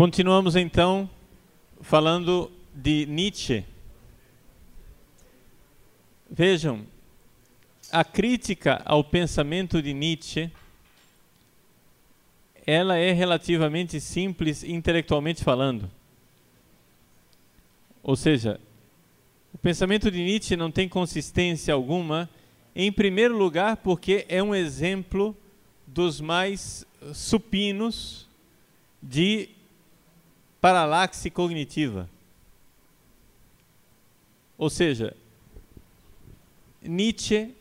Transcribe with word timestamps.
Continuamos 0.00 0.56
então 0.56 1.10
falando 1.82 2.50
de 2.74 3.04
Nietzsche. 3.04 3.62
Vejam, 6.30 6.86
a 7.92 8.02
crítica 8.02 8.80
ao 8.86 9.04
pensamento 9.04 9.82
de 9.82 9.92
Nietzsche 9.92 10.50
ela 12.66 12.96
é 12.96 13.12
relativamente 13.12 14.00
simples 14.00 14.64
intelectualmente 14.64 15.44
falando. 15.44 15.90
Ou 18.02 18.16
seja, 18.16 18.58
o 19.52 19.58
pensamento 19.58 20.10
de 20.10 20.24
Nietzsche 20.24 20.56
não 20.56 20.70
tem 20.70 20.88
consistência 20.88 21.74
alguma, 21.74 22.26
em 22.74 22.90
primeiro 22.90 23.36
lugar, 23.36 23.76
porque 23.76 24.24
é 24.30 24.42
um 24.42 24.54
exemplo 24.54 25.36
dos 25.86 26.22
mais 26.22 26.86
supinos 27.12 28.26
de 29.02 29.59
paralaxe 30.60 31.30
cognitiva. 31.30 32.08
Ou 34.58 34.68
seja, 34.68 35.16
Nietzsche 36.82 37.54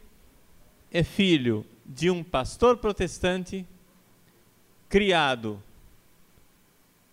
é 0.91 1.03
filho 1.03 1.65
de 1.85 2.09
um 2.09 2.23
pastor 2.23 2.77
protestante 2.77 3.65
criado 4.89 5.61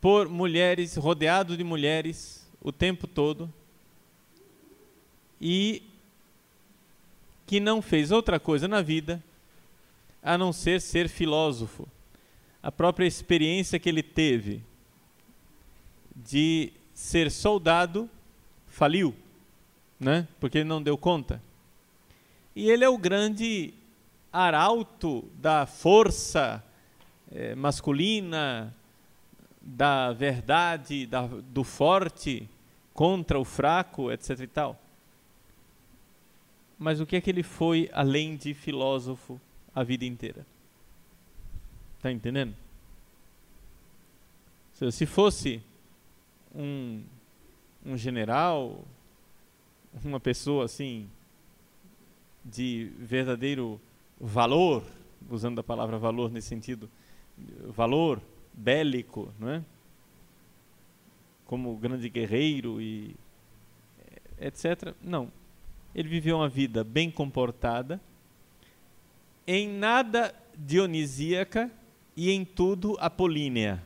por 0.00 0.28
mulheres, 0.28 0.96
rodeado 0.96 1.56
de 1.56 1.64
mulheres 1.64 2.46
o 2.60 2.72
tempo 2.72 3.06
todo 3.06 3.52
e 5.40 5.82
que 7.46 7.60
não 7.60 7.80
fez 7.80 8.10
outra 8.10 8.40
coisa 8.40 8.66
na 8.66 8.82
vida 8.82 9.22
a 10.22 10.36
não 10.36 10.52
ser 10.52 10.80
ser 10.80 11.08
filósofo. 11.08 11.86
A 12.60 12.72
própria 12.72 13.06
experiência 13.06 13.78
que 13.78 13.88
ele 13.88 14.02
teve 14.02 14.62
de 16.16 16.72
ser 16.94 17.30
soldado 17.30 18.08
faliu, 18.66 19.14
né? 20.00 20.26
Porque 20.40 20.58
ele 20.58 20.68
não 20.68 20.82
deu 20.82 20.96
conta. 20.96 21.42
E 22.54 22.70
ele 22.70 22.84
é 22.84 22.88
o 22.88 22.96
grande 22.96 23.74
arauto 24.32 25.28
da 25.38 25.66
força 25.66 26.64
é, 27.30 27.54
masculina, 27.54 28.74
da 29.60 30.12
verdade, 30.12 31.06
da, 31.06 31.26
do 31.26 31.62
forte 31.62 32.48
contra 32.94 33.38
o 33.38 33.44
fraco, 33.44 34.10
etc. 34.10 34.40
e 34.40 34.46
tal. 34.46 34.80
Mas 36.78 37.00
o 37.00 37.06
que 37.06 37.16
é 37.16 37.20
que 37.20 37.30
ele 37.30 37.42
foi 37.42 37.90
além 37.92 38.36
de 38.36 38.54
filósofo 38.54 39.40
a 39.74 39.82
vida 39.82 40.04
inteira? 40.04 40.46
Está 41.96 42.12
entendendo? 42.12 42.54
Se 44.90 45.06
fosse 45.06 45.62
um, 46.56 47.04
um 47.84 47.96
general, 47.96 48.84
uma 50.02 50.18
pessoa 50.18 50.64
assim 50.64 51.08
de 52.44 52.92
verdadeiro 52.98 53.80
valor, 54.20 54.82
usando 55.28 55.60
a 55.60 55.64
palavra 55.64 55.98
valor 55.98 56.30
nesse 56.30 56.48
sentido, 56.48 56.88
valor 57.66 58.22
bélico, 58.52 59.32
não 59.38 59.50
é? 59.50 59.64
Como 61.44 61.76
grande 61.76 62.08
guerreiro 62.08 62.80
e 62.80 63.14
etc. 64.40 64.94
Não. 65.02 65.30
Ele 65.94 66.08
viveu 66.08 66.36
uma 66.36 66.48
vida 66.48 66.82
bem 66.82 67.10
comportada, 67.10 68.00
em 69.46 69.68
nada 69.68 70.34
dionisíaca 70.56 71.70
e 72.16 72.30
em 72.30 72.44
tudo 72.44 72.96
apolínea. 72.98 73.82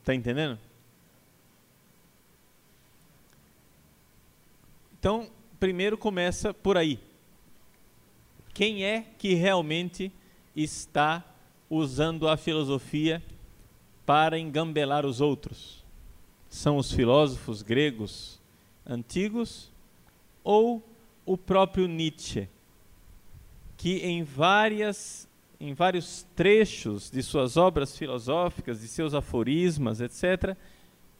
Está 0.00 0.14
entendendo? 0.14 0.58
Então, 5.06 5.30
primeiro 5.60 5.96
começa 5.96 6.52
por 6.52 6.76
aí. 6.76 6.98
Quem 8.52 8.84
é 8.84 9.04
que 9.16 9.34
realmente 9.34 10.10
está 10.56 11.24
usando 11.70 12.26
a 12.26 12.36
filosofia 12.36 13.22
para 14.04 14.36
engambelar 14.36 15.06
os 15.06 15.20
outros? 15.20 15.84
São 16.48 16.76
os 16.76 16.90
filósofos 16.90 17.62
gregos 17.62 18.40
antigos 18.84 19.70
ou 20.42 20.82
o 21.24 21.38
próprio 21.38 21.86
Nietzsche, 21.86 22.48
que 23.76 23.98
em 23.98 24.24
várias 24.24 25.28
em 25.60 25.72
vários 25.72 26.26
trechos 26.34 27.12
de 27.12 27.22
suas 27.22 27.56
obras 27.56 27.96
filosóficas, 27.96 28.80
de 28.80 28.88
seus 28.88 29.14
aforismas, 29.14 30.00
etc., 30.00 30.56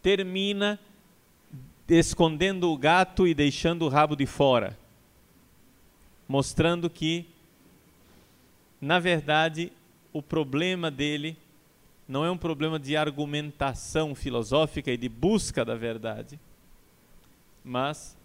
termina 0.03 0.77
escondendo 1.89 2.71
o 2.71 2.77
gato 2.77 3.27
e 3.27 3.35
deixando 3.35 3.83
o 3.85 3.89
rabo 3.89 4.17
de 4.17 4.27
fora, 4.27 4.77
mostrando 6.29 6.91
que, 6.91 7.27
na 8.81 8.99
verdade, 8.99 9.73
o 10.13 10.21
problema 10.21 10.91
dele 10.91 11.37
não 12.09 12.25
é 12.25 12.31
um 12.31 12.39
problema 12.39 12.79
de 12.79 12.97
argumentação 12.97 14.15
filosófica 14.15 14.91
e 14.91 14.97
de 14.97 15.09
busca 15.09 15.65
da 15.65 15.75
verdade, 15.75 16.39
mas 17.65 18.17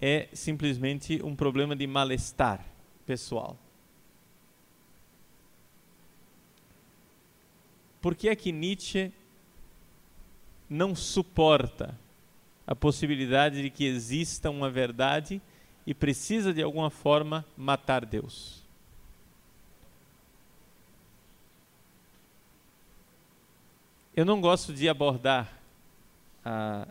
é 0.00 0.28
simplesmente 0.32 1.22
um 1.22 1.34
problema 1.36 1.76
de 1.76 1.86
mal-estar 1.86 2.64
pessoal. 3.06 3.56
Por 8.00 8.14
que 8.14 8.28
é 8.28 8.34
que 8.34 8.50
Nietzsche 8.50 9.12
não 10.68 10.94
suporta 10.94 11.94
a 12.70 12.74
possibilidade 12.76 13.60
de 13.62 13.68
que 13.68 13.84
exista 13.84 14.48
uma 14.48 14.70
verdade 14.70 15.42
e 15.84 15.92
precisa 15.92 16.54
de 16.54 16.62
alguma 16.62 16.88
forma 16.88 17.44
matar 17.56 18.06
Deus? 18.06 18.62
Eu 24.14 24.24
não 24.24 24.40
gosto 24.40 24.72
de 24.72 24.88
abordar 24.88 25.52
a, 26.44 26.86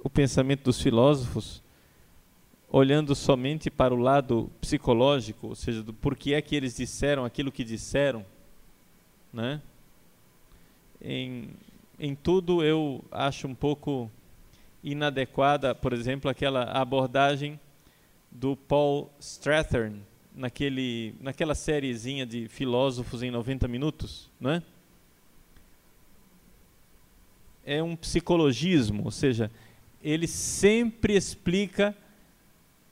o 0.00 0.10
pensamento 0.10 0.64
dos 0.64 0.82
filósofos 0.82 1.62
olhando 2.68 3.14
somente 3.14 3.70
para 3.70 3.94
o 3.94 3.98
lado 3.98 4.50
psicológico, 4.60 5.46
ou 5.46 5.54
seja, 5.54 5.80
do 5.80 5.94
porquê 5.94 6.34
é 6.34 6.42
que 6.42 6.56
eles 6.56 6.76
disseram 6.76 7.24
aquilo 7.24 7.52
que 7.52 7.62
disseram, 7.62 8.26
né? 9.32 9.62
Em, 11.00 11.50
em 12.00 12.16
tudo 12.16 12.64
eu 12.64 13.04
acho 13.12 13.46
um 13.46 13.54
pouco 13.54 14.10
inadequada, 14.84 15.74
por 15.74 15.92
exemplo, 15.92 16.30
aquela 16.30 16.64
abordagem 16.64 17.58
do 18.30 18.54
Paul 18.56 19.10
Strathern 19.18 20.00
naquele, 20.32 21.16
naquela 21.20 21.56
sériezinha 21.56 22.24
de 22.24 22.46
filósofos 22.46 23.22
em 23.22 23.30
90 23.30 23.66
minutos, 23.66 24.30
não 24.38 24.50
é? 24.50 24.62
é 27.64 27.82
um 27.82 27.96
psicologismo, 27.96 29.04
ou 29.04 29.10
seja, 29.10 29.50
ele 30.02 30.26
sempre 30.26 31.16
explica 31.16 31.96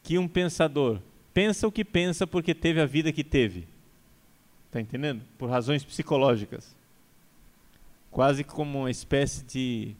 que 0.03 0.19
um 0.19 0.27
pensador 0.27 0.99
pensa 1.33 1.69
o 1.69 1.73
que 1.73 1.85
pensa 1.85 2.27
porque 2.27 2.55
teve 2.55 2.81
a 2.81 2.87
vida 2.87 3.13
que 3.13 3.23
teve. 3.23 3.69
Está 4.67 4.81
entendendo? 4.81 5.23
Por 5.37 5.51
razões 5.51 5.85
psicológicas. 5.85 6.75
Quase 8.11 8.43
como 8.43 8.81
uma 8.81 8.91
espécie 8.91 9.45
de, 9.45 9.95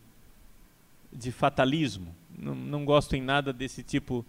de 1.13 1.31
fatalismo. 1.31 2.15
Não, 2.37 2.55
não 2.55 2.85
gosto 2.85 3.15
em 3.15 3.23
nada 3.23 3.53
desse 3.53 3.83
tipo 3.83 4.25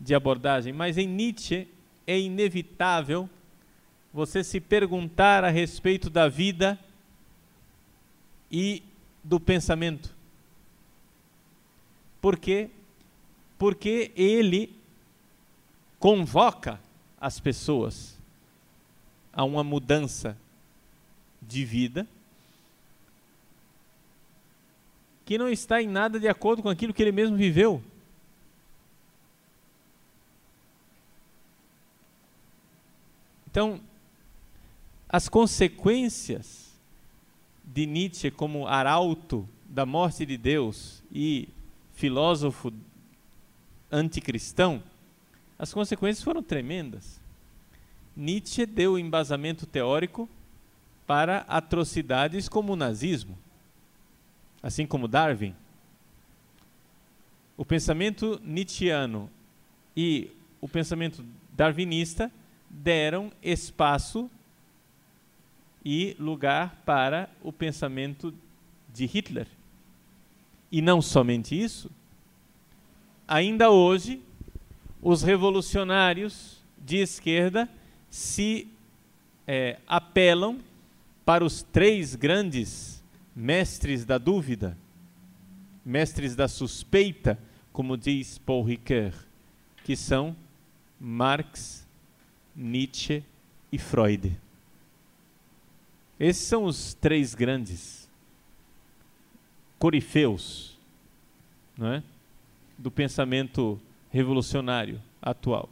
de 0.00 0.14
abordagem. 0.14 0.72
Mas 0.72 0.98
em 0.98 1.06
Nietzsche 1.06 1.68
é 2.06 2.18
inevitável 2.18 3.28
você 4.12 4.42
se 4.42 4.60
perguntar 4.60 5.44
a 5.44 5.48
respeito 5.48 6.10
da 6.10 6.28
vida 6.28 6.78
e 8.50 8.82
do 9.22 9.38
pensamento. 9.38 10.14
Por 12.20 12.38
quê? 12.38 12.70
Porque 13.58 14.12
ele 14.16 14.76
convoca 15.98 16.80
as 17.20 17.38
pessoas 17.40 18.18
a 19.32 19.44
uma 19.44 19.64
mudança 19.64 20.36
de 21.40 21.64
vida 21.64 22.06
que 25.32 25.38
não 25.38 25.48
está 25.48 25.80
em 25.80 25.88
nada 25.88 26.20
de 26.20 26.28
acordo 26.28 26.62
com 26.62 26.68
aquilo 26.68 26.92
que 26.92 27.02
ele 27.02 27.10
mesmo 27.10 27.38
viveu. 27.38 27.82
Então, 33.50 33.80
as 35.08 35.30
consequências 35.30 36.70
de 37.64 37.86
Nietzsche 37.86 38.30
como 38.30 38.66
arauto 38.66 39.48
da 39.64 39.86
morte 39.86 40.26
de 40.26 40.36
Deus 40.36 41.02
e 41.10 41.48
filósofo 41.94 42.70
anticristão, 43.90 44.82
as 45.58 45.72
consequências 45.72 46.22
foram 46.22 46.42
tremendas. 46.42 47.18
Nietzsche 48.14 48.66
deu 48.66 48.98
embasamento 48.98 49.64
teórico 49.64 50.28
para 51.06 51.38
atrocidades 51.48 52.50
como 52.50 52.74
o 52.74 52.76
nazismo. 52.76 53.38
Assim 54.62 54.86
como 54.86 55.08
Darwin, 55.08 55.54
o 57.56 57.64
pensamento 57.64 58.40
nietzschiano 58.44 59.30
e 59.96 60.30
o 60.60 60.68
pensamento 60.68 61.24
darwinista 61.52 62.30
deram 62.70 63.30
espaço 63.42 64.30
e 65.84 66.16
lugar 66.18 66.82
para 66.86 67.28
o 67.42 67.52
pensamento 67.52 68.32
de 68.92 69.06
Hitler. 69.06 69.46
E 70.70 70.80
não 70.80 71.02
somente 71.02 71.60
isso, 71.60 71.90
ainda 73.28 73.70
hoje, 73.70 74.22
os 75.02 75.22
revolucionários 75.22 76.62
de 76.78 76.96
esquerda 76.98 77.68
se 78.08 78.68
é, 79.46 79.78
apelam 79.86 80.58
para 81.24 81.44
os 81.44 81.62
três 81.62 82.14
grandes 82.14 82.91
mestres 83.34 84.04
da 84.04 84.18
dúvida, 84.18 84.76
mestres 85.84 86.36
da 86.36 86.48
suspeita, 86.48 87.38
como 87.72 87.96
diz 87.96 88.38
Paul 88.38 88.64
Ricoeur, 88.64 89.14
que 89.84 89.96
são 89.96 90.36
Marx, 91.00 91.86
Nietzsche 92.54 93.24
e 93.70 93.78
Freud. 93.78 94.38
Esses 96.20 96.46
são 96.46 96.64
os 96.64 96.94
três 96.94 97.34
grandes 97.34 98.08
corifeus 99.78 100.78
não 101.76 101.94
é? 101.94 102.02
do 102.78 102.90
pensamento 102.90 103.80
revolucionário 104.10 105.00
atual. 105.20 105.68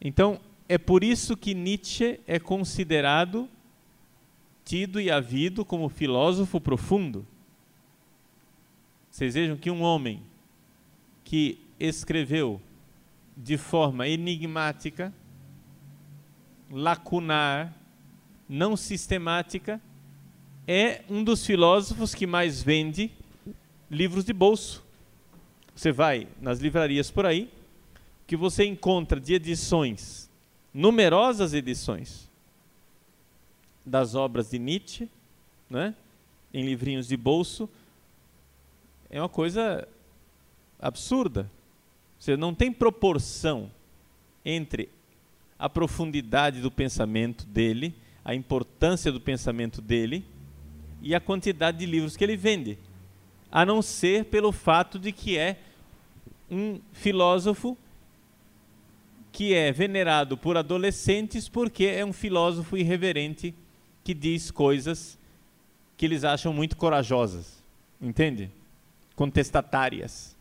Então, 0.00 0.40
é 0.68 0.78
por 0.78 1.02
isso 1.02 1.36
que 1.36 1.54
Nietzsche 1.54 2.20
é 2.26 2.38
considerado, 2.38 3.48
tido 4.66 5.00
e 5.00 5.12
havido 5.12 5.64
como 5.64 5.88
filósofo 5.88 6.60
profundo. 6.60 7.24
Vocês 9.08 9.34
vejam 9.34 9.56
que 9.56 9.70
um 9.70 9.80
homem 9.80 10.20
que 11.24 11.60
escreveu 11.78 12.60
de 13.36 13.56
forma 13.56 14.08
enigmática, 14.08 15.14
lacunar, 16.68 17.72
não 18.48 18.76
sistemática, 18.76 19.80
é 20.66 21.02
um 21.08 21.22
dos 21.22 21.46
filósofos 21.46 22.12
que 22.12 22.26
mais 22.26 22.60
vende 22.60 23.12
livros 23.88 24.24
de 24.24 24.32
bolso. 24.32 24.84
Você 25.76 25.92
vai 25.92 26.26
nas 26.40 26.58
livrarias 26.58 27.08
por 27.08 27.24
aí, 27.24 27.48
que 28.26 28.36
você 28.36 28.64
encontra 28.64 29.20
de 29.20 29.34
edições, 29.34 30.28
numerosas 30.74 31.54
edições, 31.54 32.25
das 33.86 34.16
obras 34.16 34.50
de 34.50 34.58
Nietzsche, 34.58 35.08
né, 35.70 35.94
em 36.52 36.64
livrinhos 36.64 37.06
de 37.06 37.16
bolso, 37.16 37.70
é 39.08 39.20
uma 39.22 39.28
coisa 39.28 39.86
absurda. 40.80 41.48
Você 42.18 42.36
não 42.36 42.52
tem 42.52 42.72
proporção 42.72 43.70
entre 44.44 44.88
a 45.58 45.68
profundidade 45.68 46.60
do 46.60 46.70
pensamento 46.70 47.46
dele, 47.46 47.94
a 48.24 48.34
importância 48.34 49.12
do 49.12 49.20
pensamento 49.20 49.80
dele 49.80 50.24
e 51.00 51.14
a 51.14 51.20
quantidade 51.20 51.78
de 51.78 51.86
livros 51.86 52.16
que 52.16 52.24
ele 52.24 52.36
vende, 52.36 52.76
a 53.50 53.64
não 53.64 53.80
ser 53.80 54.24
pelo 54.24 54.50
fato 54.50 54.98
de 54.98 55.12
que 55.12 55.38
é 55.38 55.60
um 56.50 56.80
filósofo 56.92 57.76
que 59.30 59.54
é 59.54 59.70
venerado 59.70 60.36
por 60.36 60.56
adolescentes 60.56 61.48
porque 61.48 61.84
é 61.84 62.04
um 62.04 62.12
filósofo 62.12 62.76
irreverente 62.76 63.54
que 64.06 64.14
diz 64.14 64.52
coisas 64.52 65.18
que 65.96 66.06
eles 66.06 66.22
acham 66.22 66.52
muito 66.52 66.76
corajosas, 66.76 67.60
entende? 68.00 68.52
Contestatárias. 69.16 70.36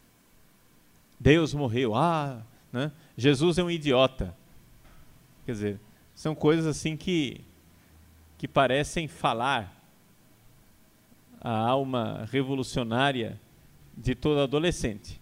Deus 1.20 1.52
morreu, 1.52 1.96
ah, 1.96 2.44
né? 2.72 2.92
Jesus 3.18 3.58
é 3.58 3.64
um 3.64 3.72
idiota. 3.72 4.38
Quer 5.48 5.52
dizer, 5.54 5.80
são 6.14 6.36
coisas 6.36 6.68
assim 6.68 6.96
que, 6.96 7.42
que 8.38 8.48
parecem 8.48 9.08
falar 9.08 9.76
a 11.42 11.58
alma 11.58 12.30
revolucionária 12.32 13.42
de 13.98 14.14
todo 14.14 14.42
adolescente. 14.42 15.20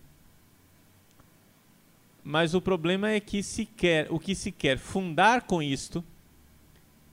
Mas 2.22 2.54
o 2.54 2.60
problema 2.60 3.10
é 3.10 3.22
que 3.22 3.42
se 3.42 3.66
quer, 3.66 4.12
o 4.12 4.20
que 4.20 4.36
se 4.36 4.52
quer 4.52 4.78
fundar 4.78 5.44
com 5.44 5.64
isto 5.64 6.04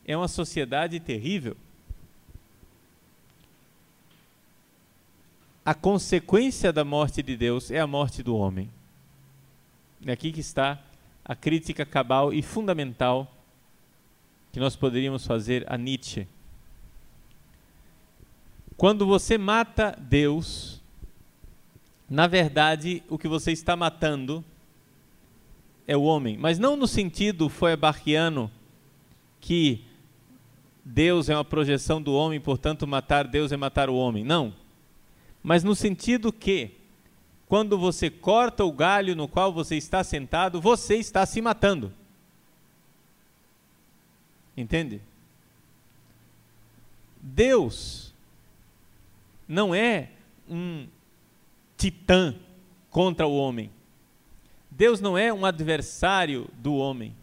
é 0.07 0.17
uma 0.17 0.29
sociedade 0.29 0.99
terrível. 1.01 1.57
A 5.65 5.75
consequência 5.75 6.73
da 6.73 6.85
morte 6.85 7.23
de 7.23 7.37
Deus 7.37 7.71
é 7.71 7.79
a 7.79 7.87
morte 7.87 8.23
do 8.23 8.37
homem. 8.37 8.71
É 10.05 10.13
aqui 10.13 10.33
que 10.33 10.41
está 10.41 10.83
a 11.25 11.35
crítica 11.35 11.85
cabal 11.85 12.33
e 12.33 12.43
fundamental 12.43 13.33
que 14.53 14.59
nós 14.59 14.75
poderíamos 14.75 15.27
fazer 15.27 15.65
a 15.73 15.77
Nietzsche. 15.77 16.27
Quando 18.77 19.07
você 19.07 19.37
mata 19.37 19.97
Deus, 20.01 20.81
na 22.09 22.27
verdade, 22.27 23.03
o 23.09 23.19
que 23.19 23.29
você 23.29 23.53
está 23.53 23.77
matando 23.77 24.45
é 25.87 25.97
o 25.97 26.03
homem, 26.03 26.37
mas 26.37 26.59
não 26.59 26.77
no 26.77 26.89
sentido 26.89 27.49
foebarquiano 27.49 28.51
que 29.41 29.85
Deus 30.93 31.29
é 31.29 31.37
uma 31.37 31.45
projeção 31.45 32.03
do 32.03 32.13
homem, 32.13 32.41
portanto 32.41 32.85
matar 32.85 33.25
Deus 33.27 33.53
é 33.53 33.57
matar 33.57 33.89
o 33.89 33.95
homem. 33.95 34.25
Não. 34.25 34.53
Mas 35.41 35.63
no 35.63 35.75
sentido 35.77 36.33
que 36.33 36.73
quando 37.47 37.79
você 37.79 38.11
corta 38.11 38.65
o 38.65 38.73
galho 38.73 39.15
no 39.15 39.29
qual 39.29 39.53
você 39.53 39.77
está 39.77 40.03
sentado, 40.03 40.61
você 40.61 40.97
está 40.97 41.25
se 41.25 41.41
matando. 41.41 41.93
Entende? 44.57 45.01
Deus 47.23 48.13
não 49.47 49.73
é 49.73 50.11
um 50.49 50.89
titã 51.77 52.35
contra 52.91 53.29
o 53.29 53.37
homem. 53.37 53.71
Deus 54.69 55.01
não 55.01 55.17
é 55.17 55.33
um 55.33 55.47
adversário 55.47 56.49
do 56.59 56.75
homem. 56.75 57.15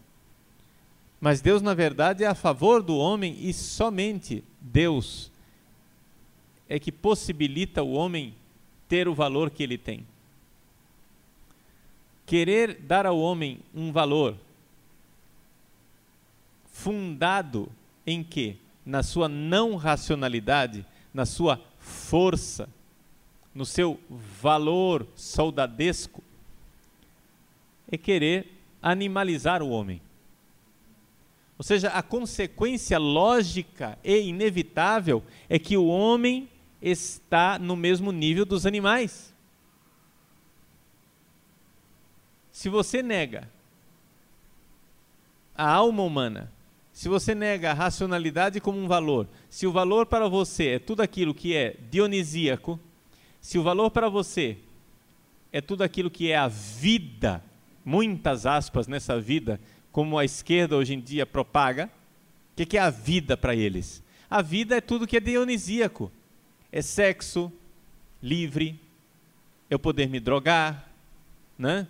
Mas 1.20 1.40
Deus, 1.40 1.60
na 1.62 1.74
verdade, 1.74 2.24
é 2.24 2.26
a 2.26 2.34
favor 2.34 2.82
do 2.82 2.96
homem 2.96 3.36
e 3.40 3.52
somente 3.52 4.44
Deus 4.60 5.30
é 6.68 6.78
que 6.78 6.92
possibilita 6.92 7.82
o 7.82 7.92
homem 7.92 8.34
ter 8.88 9.08
o 9.08 9.14
valor 9.14 9.50
que 9.50 9.62
ele 9.62 9.78
tem 9.78 10.06
querer 12.28 12.74
dar 12.74 13.06
ao 13.06 13.18
homem 13.18 13.58
um 13.74 13.90
valor 13.90 14.36
fundado 16.70 17.72
em 18.06 18.22
que? 18.22 18.58
Na 18.84 19.02
sua 19.02 19.28
não 19.28 19.76
racionalidade, 19.76 20.84
na 21.12 21.24
sua 21.24 21.60
força, 21.78 22.68
no 23.54 23.64
seu 23.64 23.98
valor 24.40 25.06
soldadesco, 25.16 26.22
é 27.90 27.96
querer 27.96 28.46
animalizar 28.82 29.62
o 29.62 29.70
homem. 29.70 30.00
Ou 31.58 31.64
seja, 31.64 31.88
a 31.88 32.02
consequência 32.02 32.98
lógica 32.98 33.98
e 34.04 34.16
inevitável 34.20 35.24
é 35.48 35.58
que 35.58 35.76
o 35.76 35.86
homem 35.86 36.48
está 36.80 37.58
no 37.58 37.74
mesmo 37.74 38.12
nível 38.12 38.46
dos 38.46 38.64
animais. 38.64 39.34
Se 42.52 42.68
você 42.68 43.02
nega 43.02 43.50
a 45.56 45.68
alma 45.68 46.04
humana, 46.04 46.52
se 46.92 47.08
você 47.08 47.34
nega 47.34 47.72
a 47.72 47.74
racionalidade 47.74 48.60
como 48.60 48.78
um 48.78 48.86
valor, 48.86 49.26
se 49.50 49.66
o 49.66 49.72
valor 49.72 50.06
para 50.06 50.28
você 50.28 50.70
é 50.70 50.78
tudo 50.78 51.00
aquilo 51.00 51.34
que 51.34 51.54
é 51.54 51.76
dionisíaco, 51.90 52.78
se 53.40 53.58
o 53.58 53.62
valor 53.62 53.90
para 53.90 54.08
você 54.08 54.58
é 55.52 55.60
tudo 55.60 55.82
aquilo 55.82 56.10
que 56.10 56.30
é 56.30 56.36
a 56.36 56.48
vida, 56.48 57.42
muitas 57.84 58.46
aspas 58.46 58.86
nessa 58.86 59.20
vida, 59.20 59.60
como 59.98 60.16
a 60.16 60.24
esquerda 60.24 60.76
hoje 60.76 60.94
em 60.94 61.00
dia 61.00 61.26
propaga, 61.26 61.90
o 62.52 62.64
que, 62.64 62.76
é 62.76 62.80
a 62.80 62.88
vida 62.88 63.36
para 63.36 63.52
eles? 63.52 64.00
A 64.30 64.40
vida 64.40 64.76
é 64.76 64.80
tudo 64.80 65.08
que 65.08 65.16
é 65.16 65.20
dionisíaco. 65.20 66.08
É 66.70 66.80
sexo 66.80 67.52
livre, 68.22 68.80
eu 69.68 69.76
poder 69.76 70.08
me 70.08 70.20
drogar, 70.20 70.88
né? 71.58 71.88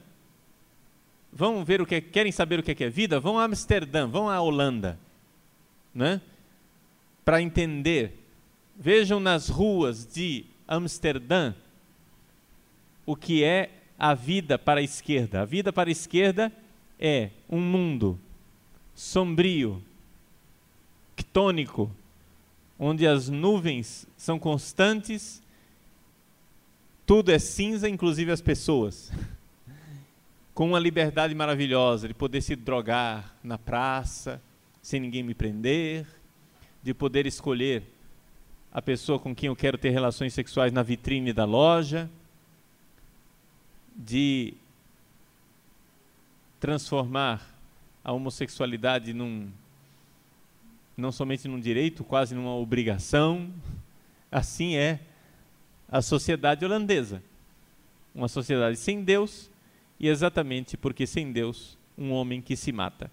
Vão 1.31 1.63
ver 1.63 1.83
o 1.83 1.87
que 1.87 2.01
querem 2.01 2.33
saber 2.33 2.59
o 2.59 2.63
que 2.63 2.83
é 2.83 2.89
vida? 2.89 3.21
Vão 3.21 3.39
a 3.39 3.45
Amsterdã, 3.45 4.09
vão 4.09 4.31
à 4.31 4.41
Holanda, 4.41 4.99
né? 5.95 6.23
Para 7.27 7.43
entender. 7.43 8.25
Vejam 8.75 9.21
nas 9.21 9.51
ruas 9.51 10.07
de 10.07 10.47
Amsterdã 10.67 11.53
o 13.05 13.15
que 13.15 13.45
é 13.45 13.69
a 13.99 14.15
vida 14.15 14.59
para 14.59 14.81
a 14.81 14.83
esquerda. 14.83 15.43
A 15.43 15.45
vida 15.45 15.71
para 15.71 15.91
a 15.91 15.93
esquerda 15.93 16.47
é 16.47 16.68
um 17.49 17.61
mundo 17.61 18.19
sombrio, 18.95 19.83
ctônico, 21.17 21.91
onde 22.79 23.07
as 23.07 23.29
nuvens 23.29 24.07
são 24.17 24.39
constantes, 24.39 25.43
tudo 27.07 27.31
é 27.31 27.39
cinza, 27.39 27.89
inclusive 27.89 28.31
as 28.31 28.41
pessoas. 28.41 29.13
Com 30.53 30.69
uma 30.69 30.79
liberdade 30.79 31.35
maravilhosa 31.35 32.09
de 32.09 32.15
poder 32.15 32.41
se 32.41 32.57
drogar 32.57 33.37
na 33.43 33.57
praça, 33.57 34.43
sem 34.83 35.01
ninguém 35.01 35.23
me 35.23 35.35
prender, 35.35 36.07
de 36.83 36.93
poder 36.93 37.27
escolher 37.27 37.83
a 38.73 38.83
pessoa 38.83 39.19
com 39.19 39.35
quem 39.35 39.47
eu 39.47 39.57
quero 39.57 39.79
ter 39.79 39.91
relações 39.91 40.35
sexuais 40.35 40.73
na 40.73 40.83
vitrine 40.83 41.33
da 41.33 41.45
loja, 41.45 42.11
de 43.97 44.55
transformar 46.61 47.55
a 48.03 48.13
homossexualidade 48.13 49.13
num 49.13 49.51
não 50.97 51.13
somente 51.13 51.47
num 51.47 51.61
direito, 51.61 52.03
quase 52.03 52.35
numa 52.35 52.55
obrigação. 52.57 53.53
Assim 54.33 54.75
é 54.75 54.99
a 55.89 56.03
sociedade 56.03 56.65
holandesa. 56.65 57.23
Uma 58.13 58.27
sociedade 58.27 58.77
sem 58.77 59.05
Deus 59.05 59.49
e 60.01 60.09
exatamente 60.09 60.77
porque 60.77 61.07
sem 61.07 61.33
Deus, 61.33 61.79
um 61.97 62.11
homem 62.11 62.43
que 62.43 62.57
se 62.57 62.73
mata. 62.73 63.11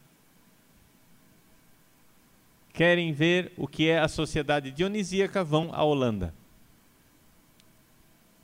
Querem 2.74 3.14
ver 3.14 3.54
o 3.56 3.68
que 3.68 3.88
é 3.88 4.00
a 4.00 4.08
sociedade 4.08 4.72
dionisíaca, 4.72 5.44
vão 5.44 5.70
à 5.72 5.84
Holanda. 5.84 6.34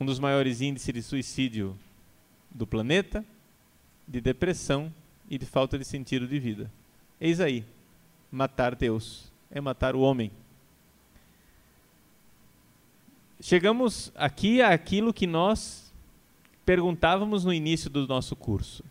Um 0.00 0.06
dos 0.06 0.18
maiores 0.18 0.60
índices 0.60 0.94
de 0.94 1.02
suicídio 1.02 1.76
do 2.50 2.66
planeta, 2.66 3.24
de 4.06 4.20
depressão 4.20 4.92
e 5.28 5.38
de 5.38 5.46
falta 5.46 5.78
de 5.78 5.84
sentido 5.84 6.26
de 6.26 6.38
vida. 6.38 6.70
Eis 7.20 7.40
aí, 7.40 7.64
matar 8.30 8.74
Deus 8.74 9.30
é 9.50 9.60
matar 9.60 9.94
o 9.94 10.00
homem. 10.00 10.30
Chegamos 13.40 14.12
aqui 14.14 14.62
àquilo 14.62 15.12
que 15.12 15.26
nós 15.26 15.92
perguntávamos 16.64 17.44
no 17.44 17.52
início 17.52 17.90
do 17.90 18.06
nosso 18.06 18.36
curso. 18.36 18.84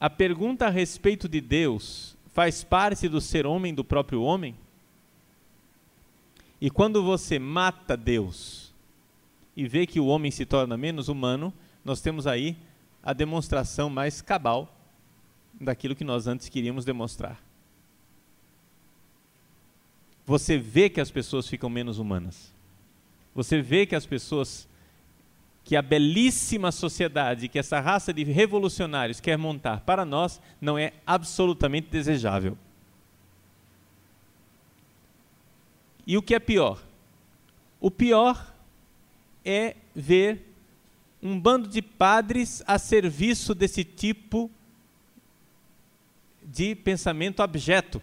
A 0.00 0.08
pergunta 0.08 0.66
a 0.66 0.70
respeito 0.70 1.28
de 1.28 1.40
Deus 1.40 2.16
faz 2.32 2.62
parte 2.62 3.08
do 3.08 3.20
ser 3.20 3.46
homem, 3.46 3.74
do 3.74 3.82
próprio 3.82 4.22
homem? 4.22 4.54
E 6.60 6.70
quando 6.70 7.02
você 7.02 7.38
mata 7.38 7.96
Deus 7.96 8.72
e 9.56 9.66
vê 9.66 9.86
que 9.86 9.98
o 9.98 10.06
homem 10.06 10.30
se 10.30 10.46
torna 10.46 10.76
menos 10.76 11.08
humano, 11.08 11.52
nós 11.88 12.02
temos 12.02 12.26
aí 12.26 12.54
a 13.02 13.14
demonstração 13.14 13.88
mais 13.88 14.20
cabal 14.20 14.70
daquilo 15.58 15.96
que 15.96 16.04
nós 16.04 16.26
antes 16.26 16.50
queríamos 16.50 16.84
demonstrar. 16.84 17.42
Você 20.26 20.58
vê 20.58 20.90
que 20.90 21.00
as 21.00 21.10
pessoas 21.10 21.48
ficam 21.48 21.70
menos 21.70 21.98
humanas. 21.98 22.52
Você 23.34 23.62
vê 23.62 23.86
que 23.86 23.96
as 23.96 24.04
pessoas, 24.04 24.68
que 25.64 25.74
a 25.76 25.80
belíssima 25.80 26.70
sociedade, 26.70 27.48
que 27.48 27.58
essa 27.58 27.80
raça 27.80 28.12
de 28.12 28.22
revolucionários 28.22 29.18
quer 29.18 29.38
montar 29.38 29.80
para 29.80 30.04
nós, 30.04 30.42
não 30.60 30.76
é 30.76 30.92
absolutamente 31.06 31.88
desejável. 31.88 32.58
E 36.06 36.18
o 36.18 36.22
que 36.22 36.34
é 36.34 36.38
pior? 36.38 36.82
O 37.80 37.90
pior 37.90 38.54
é 39.42 39.74
ver 39.94 40.47
um 41.22 41.38
bando 41.38 41.68
de 41.68 41.82
padres 41.82 42.62
a 42.66 42.78
serviço 42.78 43.54
desse 43.54 43.84
tipo 43.84 44.50
de 46.42 46.74
pensamento 46.74 47.42
abjeto. 47.42 48.00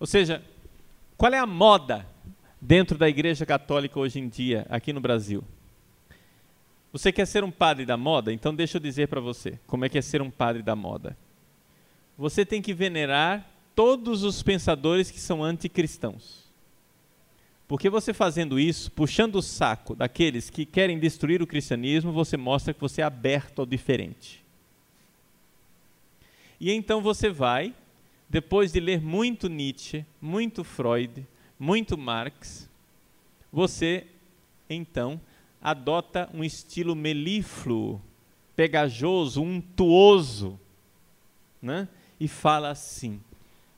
Ou 0.00 0.06
seja, 0.06 0.42
qual 1.16 1.32
é 1.32 1.38
a 1.38 1.46
moda 1.46 2.06
dentro 2.60 2.96
da 2.96 3.08
Igreja 3.08 3.44
Católica 3.44 3.98
hoje 3.98 4.18
em 4.18 4.28
dia, 4.28 4.66
aqui 4.68 4.92
no 4.92 5.00
Brasil? 5.00 5.44
Você 6.92 7.12
quer 7.12 7.26
ser 7.26 7.44
um 7.44 7.50
padre 7.50 7.84
da 7.84 7.96
moda? 7.96 8.32
Então 8.32 8.54
deixa 8.54 8.78
eu 8.78 8.80
dizer 8.80 9.08
para 9.08 9.20
você 9.20 9.58
como 9.66 9.84
é 9.84 9.88
que 9.88 9.98
é 9.98 10.02
ser 10.02 10.22
um 10.22 10.30
padre 10.30 10.62
da 10.62 10.74
moda. 10.74 11.16
Você 12.16 12.44
tem 12.44 12.62
que 12.62 12.72
venerar 12.72 13.46
todos 13.74 14.24
os 14.24 14.42
pensadores 14.42 15.10
que 15.10 15.20
são 15.20 15.44
anticristãos. 15.44 16.47
Porque 17.68 17.90
você 17.90 18.14
fazendo 18.14 18.58
isso, 18.58 18.90
puxando 18.90 19.36
o 19.36 19.42
saco 19.42 19.94
daqueles 19.94 20.48
que 20.48 20.64
querem 20.64 20.98
destruir 20.98 21.42
o 21.42 21.46
cristianismo, 21.46 22.10
você 22.10 22.36
mostra 22.36 22.72
que 22.72 22.80
você 22.80 23.02
é 23.02 23.04
aberto 23.04 23.60
ao 23.60 23.66
diferente. 23.66 24.42
E 26.58 26.72
então 26.72 27.02
você 27.02 27.28
vai, 27.28 27.74
depois 28.28 28.72
de 28.72 28.80
ler 28.80 29.02
muito 29.02 29.48
Nietzsche, 29.48 30.04
muito 30.20 30.64
Freud, 30.64 31.26
muito 31.58 31.98
Marx, 31.98 32.68
você 33.52 34.06
então 34.68 35.20
adota 35.60 36.28
um 36.32 36.42
estilo 36.42 36.96
melífluo, 36.96 38.00
pegajoso, 38.56 39.42
untuoso, 39.42 40.58
né? 41.60 41.86
e 42.18 42.26
fala 42.26 42.70
assim: 42.70 43.20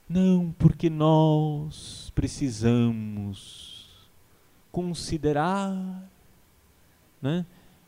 não, 0.09 0.55
porque 0.59 0.89
nós 0.89 2.11
precisamos 2.15 3.70
considerar 4.71 5.75
né, 7.21 7.45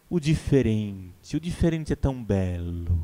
o 0.09 0.21
diferente. 0.21 1.37
O 1.37 1.41
diferente 1.41 1.93
é 1.93 1.97
tão 1.97 2.23
belo, 2.23 2.99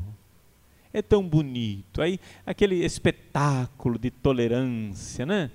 é 0.93 1.01
tão 1.01 1.27
bonito. 1.27 2.01
Aí 2.01 2.19
aquele 2.45 2.83
espetáculo 2.83 3.97
de 3.97 4.11
tolerância, 4.11 5.25
né? 5.25 5.51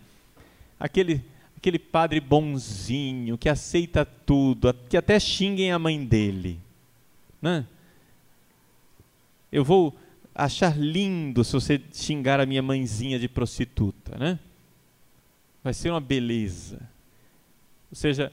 Aquele 0.79 1.25
aquele 1.57 1.79
padre 1.79 2.21
bonzinho 2.21 3.39
que 3.39 3.49
aceita 3.49 4.05
tudo, 4.05 4.75
que 4.87 4.99
até 4.99 5.19
xinguem 5.19 5.73
a 5.73 5.79
mãe 5.79 6.05
dele, 6.05 6.61
né? 7.41 7.67
Eu 9.51 9.65
vou 9.65 9.97
achar 10.35 10.77
lindo 10.77 11.43
se 11.43 11.53
você 11.53 11.81
xingar 11.91 12.39
a 12.39 12.45
minha 12.45 12.61
mãezinha 12.61 13.19
de 13.19 13.29
prostituta, 13.29 14.19
né? 14.19 14.39
Vai 15.63 15.73
ser 15.73 15.89
uma 15.89 16.01
beleza. 16.01 16.94
Ou 17.95 17.97
seja, 17.97 18.33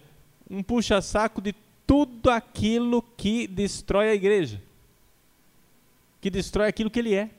um 0.49 0.63
puxa-saco 0.63 1.39
de 1.39 1.53
tudo 1.85 2.31
aquilo 2.31 3.03
que 3.15 3.45
destrói 3.45 4.09
a 4.09 4.15
igreja, 4.15 4.59
que 6.19 6.31
destrói 6.31 6.67
aquilo 6.67 6.89
que 6.89 6.97
ele 6.97 7.13
é. 7.13 7.29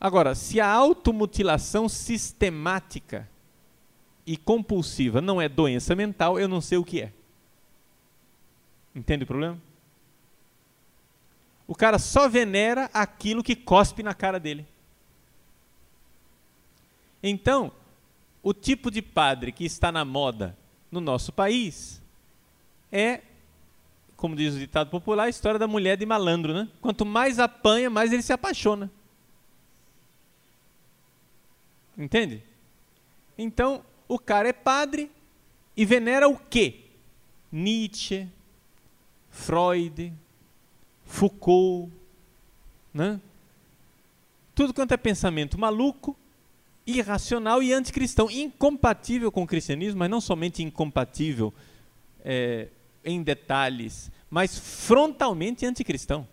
Agora, 0.00 0.36
se 0.36 0.60
a 0.60 0.70
automutilação 0.70 1.88
sistemática 1.88 3.28
e 4.24 4.36
compulsiva 4.36 5.20
não 5.20 5.42
é 5.42 5.48
doença 5.48 5.96
mental, 5.96 6.38
eu 6.38 6.46
não 6.46 6.60
sei 6.60 6.78
o 6.78 6.84
que 6.84 7.02
é. 7.02 7.12
Entende 8.94 9.24
o 9.24 9.26
problema? 9.26 9.60
O 11.66 11.74
cara 11.74 11.98
só 11.98 12.28
venera 12.28 12.88
aquilo 12.94 13.42
que 13.42 13.56
cospe 13.56 14.04
na 14.04 14.14
cara 14.14 14.38
dele. 14.38 14.64
Então, 17.20 17.72
o 18.42 18.54
tipo 18.54 18.90
de 18.90 19.02
padre 19.02 19.52
que 19.52 19.64
está 19.64 19.92
na 19.92 20.04
moda 20.04 20.56
no 20.90 21.00
nosso 21.00 21.32
país 21.32 22.00
é, 22.92 23.20
como 24.16 24.36
diz 24.36 24.54
o 24.54 24.58
ditado 24.58 24.90
popular, 24.90 25.24
a 25.24 25.28
história 25.28 25.58
da 25.58 25.66
mulher 25.66 25.96
de 25.96 26.04
malandro, 26.04 26.52
né? 26.52 26.68
Quanto 26.80 27.06
mais 27.06 27.38
apanha, 27.38 27.88
mais 27.88 28.12
ele 28.12 28.22
se 28.22 28.32
apaixona. 28.32 28.90
Entende? 31.96 32.42
Então, 33.38 33.84
o 34.08 34.18
cara 34.18 34.48
é 34.48 34.52
padre 34.52 35.10
e 35.76 35.84
venera 35.84 36.28
o 36.28 36.36
quê? 36.36 36.80
Nietzsche, 37.50 38.28
Freud, 39.30 40.12
Foucault, 41.06 41.90
né? 42.92 43.20
Tudo 44.54 44.74
quanto 44.74 44.92
é 44.92 44.96
pensamento 44.96 45.58
maluco 45.58 46.16
irracional 46.96 47.62
e 47.62 47.72
anticristão, 47.72 48.30
incompatível 48.30 49.30
com 49.30 49.42
o 49.42 49.46
cristianismo, 49.46 49.98
mas 49.98 50.10
não 50.10 50.20
somente 50.20 50.62
incompatível 50.62 51.52
é, 52.24 52.68
em 53.04 53.22
detalhes, 53.22 54.10
mas 54.28 54.58
frontalmente 54.58 55.66
anticristão. 55.66 56.26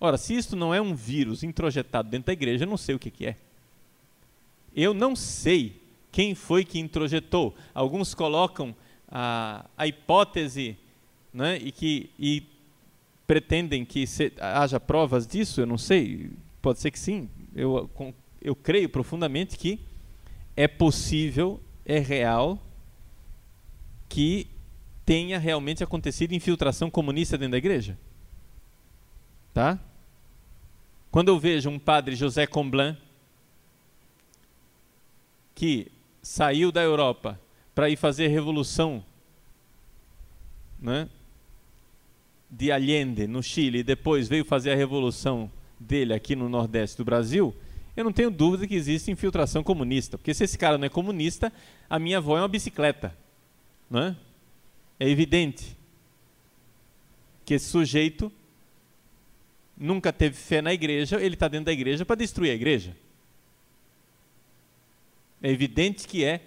Ora, 0.00 0.16
se 0.16 0.34
isto 0.34 0.54
não 0.54 0.72
é 0.72 0.80
um 0.80 0.94
vírus 0.94 1.42
introjetado 1.42 2.08
dentro 2.08 2.26
da 2.26 2.32
igreja, 2.32 2.64
eu 2.64 2.68
não 2.68 2.76
sei 2.76 2.94
o 2.94 2.98
que, 2.98 3.26
é. 3.26 3.36
Eu 4.74 4.94
não 4.94 5.16
sei 5.16 5.80
quem 6.12 6.34
foi 6.34 6.64
que 6.64 6.78
introjetou. 6.78 7.54
Alguns 7.74 8.14
colocam 8.14 8.74
a, 9.10 9.64
a 9.76 9.86
hipótese 9.86 10.76
né, 11.32 11.58
e 11.58 11.72
que 11.72 12.10
e 12.18 12.42
pretendem 13.28 13.84
que 13.84 14.06
se, 14.06 14.32
haja 14.40 14.80
provas 14.80 15.26
disso, 15.26 15.60
eu 15.60 15.66
não 15.66 15.76
sei, 15.76 16.30
pode 16.62 16.80
ser 16.80 16.90
que 16.90 16.98
sim. 16.98 17.28
Eu, 17.54 17.90
eu 18.40 18.56
creio 18.56 18.88
profundamente 18.88 19.58
que 19.58 19.78
é 20.56 20.66
possível, 20.66 21.60
é 21.84 21.98
real, 21.98 22.58
que 24.08 24.48
tenha 25.04 25.38
realmente 25.38 25.84
acontecido 25.84 26.32
infiltração 26.32 26.90
comunista 26.90 27.36
dentro 27.36 27.52
da 27.52 27.58
igreja. 27.58 27.98
Tá? 29.52 29.78
Quando 31.10 31.28
eu 31.28 31.38
vejo 31.38 31.68
um 31.68 31.78
padre 31.78 32.16
José 32.16 32.46
Comblan, 32.46 32.96
que 35.54 35.92
saiu 36.22 36.72
da 36.72 36.82
Europa 36.82 37.38
para 37.74 37.90
ir 37.90 37.96
fazer 37.96 38.28
revolução 38.28 39.04
né, 40.80 41.10
de 42.50 42.72
Allende 42.72 43.26
no 43.26 43.42
Chile 43.42 43.78
e 43.78 43.82
depois 43.82 44.28
veio 44.28 44.44
fazer 44.44 44.72
a 44.72 44.76
revolução 44.76 45.50
dele 45.78 46.14
aqui 46.14 46.34
no 46.34 46.48
Nordeste 46.48 46.96
do 46.96 47.04
Brasil, 47.04 47.54
eu 47.96 48.04
não 48.04 48.12
tenho 48.12 48.30
dúvida 48.30 48.66
que 48.66 48.74
existe 48.74 49.10
infiltração 49.10 49.62
comunista. 49.62 50.16
Porque 50.16 50.32
se 50.32 50.44
esse 50.44 50.56
cara 50.56 50.78
não 50.78 50.86
é 50.86 50.88
comunista, 50.88 51.52
a 51.90 51.98
minha 51.98 52.18
avó 52.18 52.38
é 52.38 52.40
uma 52.40 52.48
bicicleta. 52.48 53.16
Não 53.90 54.00
é? 54.00 54.16
é 55.00 55.08
evidente 55.08 55.76
que 57.44 57.54
esse 57.54 57.66
sujeito 57.66 58.30
nunca 59.76 60.12
teve 60.12 60.36
fé 60.36 60.60
na 60.60 60.72
igreja, 60.72 61.20
ele 61.20 61.34
está 61.34 61.48
dentro 61.48 61.66
da 61.66 61.72
igreja 61.72 62.04
para 62.04 62.16
destruir 62.16 62.50
a 62.50 62.54
igreja. 62.54 62.96
É 65.42 65.50
evidente 65.50 66.06
que 66.06 66.24
é 66.24 66.40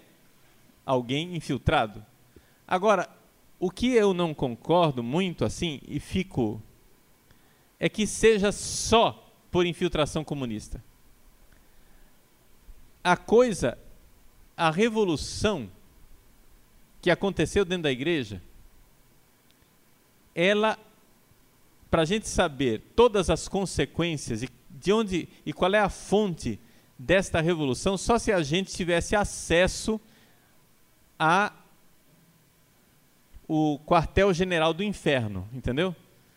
alguém 0.86 1.36
infiltrado. 1.36 2.06
Agora, 2.68 3.10
o 3.62 3.70
que 3.70 3.94
eu 3.94 4.12
não 4.12 4.34
concordo 4.34 5.04
muito 5.04 5.46
assim 5.46 5.80
e 5.88 6.00
fico 6.00 6.60
é 7.80 7.88
que 7.88 8.08
seja 8.08 8.52
só 8.52 9.32
por 9.52 9.68
infiltração 9.68 10.24
comunista. 10.24 10.84
A 13.04 13.16
coisa, 13.16 13.78
a 14.58 14.72
revolução 14.72 15.70
que 17.04 17.12
aconteceu 17.12 17.64
dentro 17.64 17.84
da 17.84 17.92
igreja, 17.92 18.42
ela, 20.34 20.76
para 21.92 22.02
a 22.02 22.06
gente 22.06 22.28
saber 22.28 22.82
todas 22.96 23.30
as 23.30 23.48
consequências 23.48 24.42
e 24.42 24.50
de 24.72 24.92
onde 24.92 25.30
e 25.46 25.54
qual 25.54 25.72
é 25.76 25.80
a 25.80 25.90
fonte 25.90 26.60
desta 26.98 27.40
revolução, 27.42 27.96
só 27.96 28.18
se 28.18 28.32
a 28.32 28.42
gente 28.42 28.74
tivesse 28.74 29.16
acesso 29.16 30.02
a 31.20 31.61
o 33.54 33.78
quartel-general 33.80 34.74
do 34.74 34.82
inferno, 34.82 35.46
entendeu? 35.52 35.94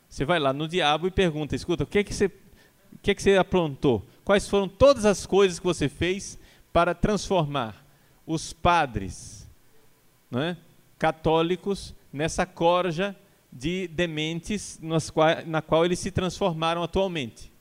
Você 0.08 0.24
vai 0.24 0.40
lá 0.40 0.52
no 0.52 0.66
diabo 0.66 1.06
e 1.06 1.12
pergunta, 1.12 1.54
escuta, 1.54 1.84
o 1.84 1.86
que 1.86 2.00
é 2.00 2.02
que 2.02 2.12
você, 2.12 2.26
o 2.26 2.98
que 3.00 3.12
é 3.12 3.14
que 3.14 3.22
você 3.22 3.36
aprontou? 3.36 4.04
Quais 4.24 4.48
foram 4.48 4.68
todas 4.68 5.04
as 5.04 5.24
coisas 5.24 5.60
que 5.60 5.64
você 5.64 5.88
fez 5.88 6.36
para 6.72 6.92
transformar 6.92 7.86
os 8.26 8.52
padres 8.52 9.48
é, 10.34 10.56
católicos 10.98 11.94
nessa 12.12 12.44
corja 12.44 13.14
de 13.52 13.86
dementes 13.86 14.80
na 15.46 15.62
qual 15.62 15.84
eles 15.84 16.00
se 16.00 16.10
transformaram 16.10 16.82
atualmente. 16.82 17.52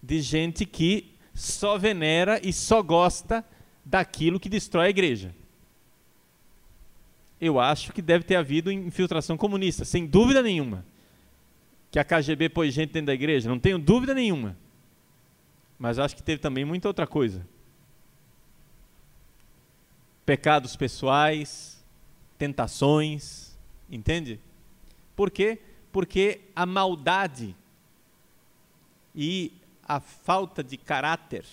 De 0.00 0.20
gente 0.20 0.64
que 0.64 1.16
só 1.34 1.76
venera 1.76 2.40
e 2.40 2.52
só 2.52 2.82
gosta 2.82 3.44
daquilo 3.84 4.38
que 4.38 4.48
destrói 4.48 4.86
a 4.86 4.90
igreja. 4.90 5.34
Eu 7.44 7.58
acho 7.58 7.92
que 7.92 8.00
deve 8.00 8.24
ter 8.24 8.36
havido 8.36 8.70
infiltração 8.70 9.36
comunista, 9.36 9.84
sem 9.84 10.06
dúvida 10.06 10.40
nenhuma. 10.40 10.86
Que 11.90 11.98
a 11.98 12.04
KGB 12.04 12.48
pôs 12.48 12.72
gente 12.72 12.92
dentro 12.92 13.08
da 13.08 13.14
igreja, 13.14 13.48
não 13.48 13.58
tenho 13.58 13.80
dúvida 13.80 14.14
nenhuma. 14.14 14.56
Mas 15.76 15.98
acho 15.98 16.14
que 16.14 16.22
teve 16.22 16.40
também 16.40 16.64
muita 16.64 16.86
outra 16.86 17.04
coisa 17.04 17.44
pecados 20.24 20.76
pessoais, 20.76 21.82
tentações, 22.38 23.58
entende? 23.90 24.38
Por 25.16 25.30
quê? 25.30 25.58
Porque 25.90 26.42
a 26.54 26.64
maldade 26.64 27.56
e 29.14 29.52
a 29.82 30.00
falta 30.00 30.62
de 30.62 30.76
caráter 30.76 31.44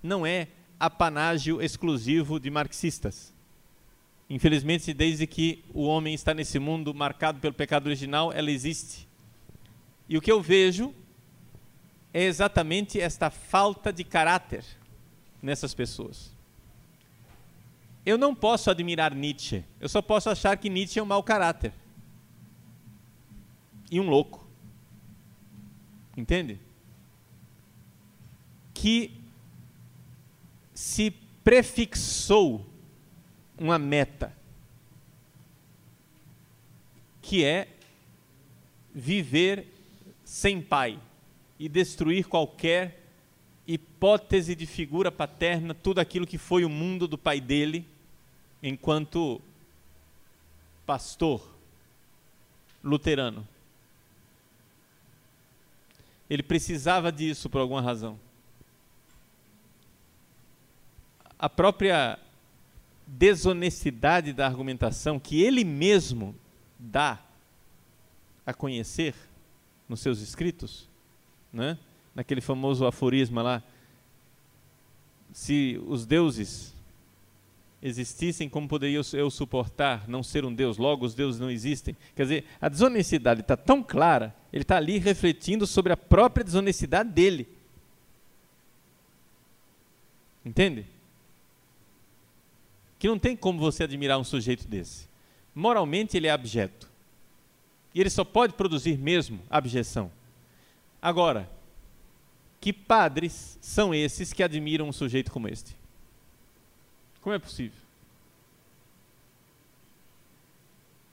não 0.00 0.24
é 0.24 0.48
apanágio 0.78 1.60
exclusivo 1.60 2.38
de 2.38 2.48
marxistas. 2.48 3.34
Infelizmente, 4.30 4.94
desde 4.94 5.26
que 5.26 5.64
o 5.74 5.82
homem 5.82 6.14
está 6.14 6.32
nesse 6.32 6.60
mundo 6.60 6.94
marcado 6.94 7.40
pelo 7.40 7.52
pecado 7.52 7.88
original, 7.88 8.32
ela 8.32 8.48
existe. 8.48 9.08
E 10.08 10.16
o 10.16 10.20
que 10.20 10.30
eu 10.30 10.40
vejo 10.40 10.94
é 12.14 12.22
exatamente 12.22 13.00
esta 13.00 13.28
falta 13.28 13.92
de 13.92 14.04
caráter 14.04 14.64
nessas 15.42 15.74
pessoas. 15.74 16.32
Eu 18.06 18.16
não 18.16 18.32
posso 18.32 18.70
admirar 18.70 19.12
Nietzsche. 19.12 19.64
Eu 19.80 19.88
só 19.88 20.00
posso 20.00 20.30
achar 20.30 20.56
que 20.56 20.70
Nietzsche 20.70 21.00
é 21.00 21.02
um 21.02 21.06
mau 21.06 21.24
caráter. 21.24 21.72
E 23.90 23.98
um 23.98 24.08
louco. 24.08 24.46
Entende? 26.16 26.60
Que 28.72 29.12
se 30.72 31.10
prefixou 31.42 32.69
uma 33.60 33.78
meta, 33.78 34.34
que 37.20 37.44
é 37.44 37.68
viver 38.94 39.66
sem 40.24 40.62
pai 40.62 40.98
e 41.58 41.68
destruir 41.68 42.26
qualquer 42.26 43.02
hipótese 43.66 44.54
de 44.54 44.64
figura 44.64 45.12
paterna, 45.12 45.74
tudo 45.74 45.98
aquilo 45.98 46.26
que 46.26 46.38
foi 46.38 46.64
o 46.64 46.70
mundo 46.70 47.06
do 47.06 47.18
pai 47.18 47.38
dele, 47.38 47.86
enquanto 48.62 49.42
pastor 50.86 51.46
luterano. 52.82 53.46
Ele 56.30 56.42
precisava 56.42 57.12
disso 57.12 57.50
por 57.50 57.60
alguma 57.60 57.82
razão. 57.82 58.18
A 61.38 61.48
própria 61.48 62.18
desonestidade 63.10 64.32
da 64.32 64.46
argumentação 64.46 65.18
que 65.18 65.42
ele 65.42 65.64
mesmo 65.64 66.34
dá 66.78 67.20
a 68.46 68.54
conhecer 68.54 69.14
nos 69.88 70.00
seus 70.00 70.20
escritos, 70.20 70.88
né? 71.52 71.76
naquele 72.14 72.40
famoso 72.40 72.86
aforisma 72.86 73.42
lá, 73.42 73.62
se 75.32 75.80
os 75.86 76.06
deuses 76.06 76.74
existissem, 77.82 78.48
como 78.48 78.68
poderia 78.68 79.00
eu 79.12 79.30
suportar 79.30 80.08
não 80.08 80.22
ser 80.22 80.44
um 80.44 80.54
Deus? 80.54 80.76
Logo, 80.76 81.06
os 81.06 81.14
deuses 81.14 81.40
não 81.40 81.50
existem. 81.50 81.96
Quer 82.14 82.22
dizer, 82.22 82.44
a 82.60 82.68
desonestidade 82.68 83.40
está 83.40 83.56
tão 83.56 83.82
clara, 83.82 84.34
ele 84.52 84.62
está 84.62 84.76
ali 84.76 84.98
refletindo 84.98 85.66
sobre 85.66 85.92
a 85.92 85.96
própria 85.96 86.44
desonestidade 86.44 87.10
dele. 87.10 87.48
Entende? 90.44 90.84
Que 93.00 93.08
não 93.08 93.18
tem 93.18 93.34
como 93.34 93.58
você 93.58 93.82
admirar 93.82 94.20
um 94.20 94.24
sujeito 94.24 94.68
desse. 94.68 95.08
Moralmente, 95.52 96.16
ele 96.16 96.28
é 96.28 96.30
abjeto. 96.30 96.88
E 97.92 98.00
ele 98.00 98.10
só 98.10 98.22
pode 98.22 98.52
produzir 98.52 98.96
mesmo 98.96 99.40
abjeção. 99.50 100.12
Agora, 101.02 101.50
que 102.60 102.72
padres 102.72 103.58
são 103.60 103.94
esses 103.94 104.32
que 104.32 104.42
admiram 104.42 104.86
um 104.86 104.92
sujeito 104.92 105.32
como 105.32 105.48
este? 105.48 105.74
Como 107.22 107.34
é 107.34 107.38
possível? 107.38 107.80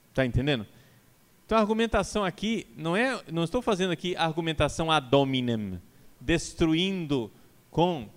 Está 0.10 0.26
entendendo? 0.26 0.68
Então 1.46 1.58
a 1.58 1.62
argumentação 1.62 2.26
aqui 2.26 2.68
não 2.76 2.98
é, 2.98 3.24
não 3.32 3.46
estou 3.46 3.62
fazendo 3.62 3.92
aqui 3.92 4.14
argumentação 4.18 4.92
ad 4.92 5.16
hominem, 5.16 5.82
destruindo 6.20 7.32
com 7.72 8.10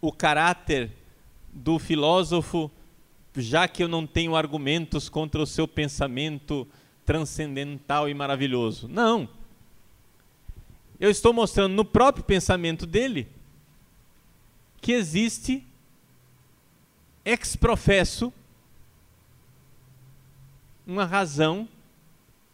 o 0.00 0.10
caráter 0.10 0.90
do 1.58 1.78
filósofo, 1.78 2.70
já 3.36 3.68
que 3.68 3.82
eu 3.82 3.88
não 3.88 4.06
tenho 4.06 4.34
argumentos 4.34 5.08
contra 5.08 5.40
o 5.40 5.46
seu 5.46 5.68
pensamento 5.68 6.66
transcendental 7.04 8.08
e 8.08 8.14
maravilhoso. 8.14 8.88
Não 8.88 9.28
eu 10.98 11.10
estou 11.10 11.32
mostrando 11.32 11.74
no 11.74 11.84
próprio 11.84 12.24
pensamento 12.24 12.84
dele 12.84 13.28
que 14.80 14.92
existe 14.92 15.64
ex 17.24 17.54
professo 17.54 18.32
uma 20.86 21.04
razão 21.04 21.68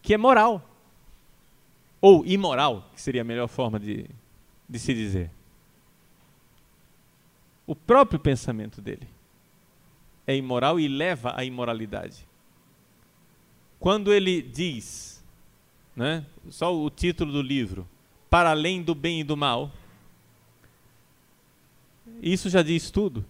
que 0.02 0.12
é 0.12 0.18
moral 0.18 0.70
ou 2.00 2.26
imoral, 2.26 2.90
que 2.94 3.00
seria 3.00 3.22
a 3.22 3.24
melhor 3.24 3.48
forma 3.48 3.80
de, 3.80 4.06
de 4.68 4.78
se 4.78 4.92
dizer. 4.92 5.30
O 7.66 7.74
próprio 7.74 8.18
pensamento 8.18 8.80
dele 8.80 9.08
é 10.26 10.36
imoral 10.36 10.78
e 10.78 10.88
leva 10.88 11.32
à 11.36 11.44
imoralidade. 11.44 12.26
Quando 13.78 14.12
ele 14.12 14.40
diz, 14.40 15.22
né, 15.94 16.24
só 16.50 16.74
o 16.74 16.88
título 16.90 17.32
do 17.32 17.42
livro, 17.42 17.88
para 18.30 18.50
além 18.50 18.82
do 18.82 18.94
bem 18.94 19.20
e 19.20 19.24
do 19.24 19.36
mal. 19.36 19.70
Isso 22.22 22.48
já 22.48 22.62
diz 22.62 22.90
tudo. 22.90 23.24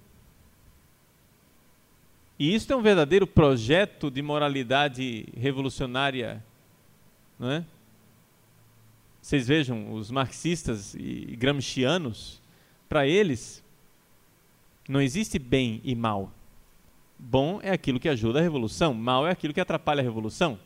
E 2.38 2.54
isso 2.54 2.72
é 2.72 2.76
um 2.76 2.82
verdadeiro 2.82 3.26
projeto 3.26 4.10
de 4.10 4.20
moralidade 4.22 5.26
revolucionária, 5.36 6.44
não 7.38 7.50
é? 7.50 7.64
Vocês 9.24 9.46
vejam, 9.46 9.94
os 9.94 10.10
marxistas 10.10 10.94
e 10.94 11.34
gramscianos, 11.38 12.42
para 12.88 13.06
eles, 13.06 13.63
não 14.88 15.00
existe 15.00 15.38
bem 15.38 15.80
e 15.84 15.94
mal. 15.94 16.30
Bom 17.18 17.60
é 17.62 17.70
aquilo 17.70 18.00
que 18.00 18.08
ajuda 18.08 18.38
a 18.38 18.42
revolução, 18.42 18.92
mal 18.92 19.26
é 19.26 19.30
aquilo 19.30 19.54
que 19.54 19.60
atrapalha 19.60 20.00
a 20.00 20.02
revolução. 20.02 20.58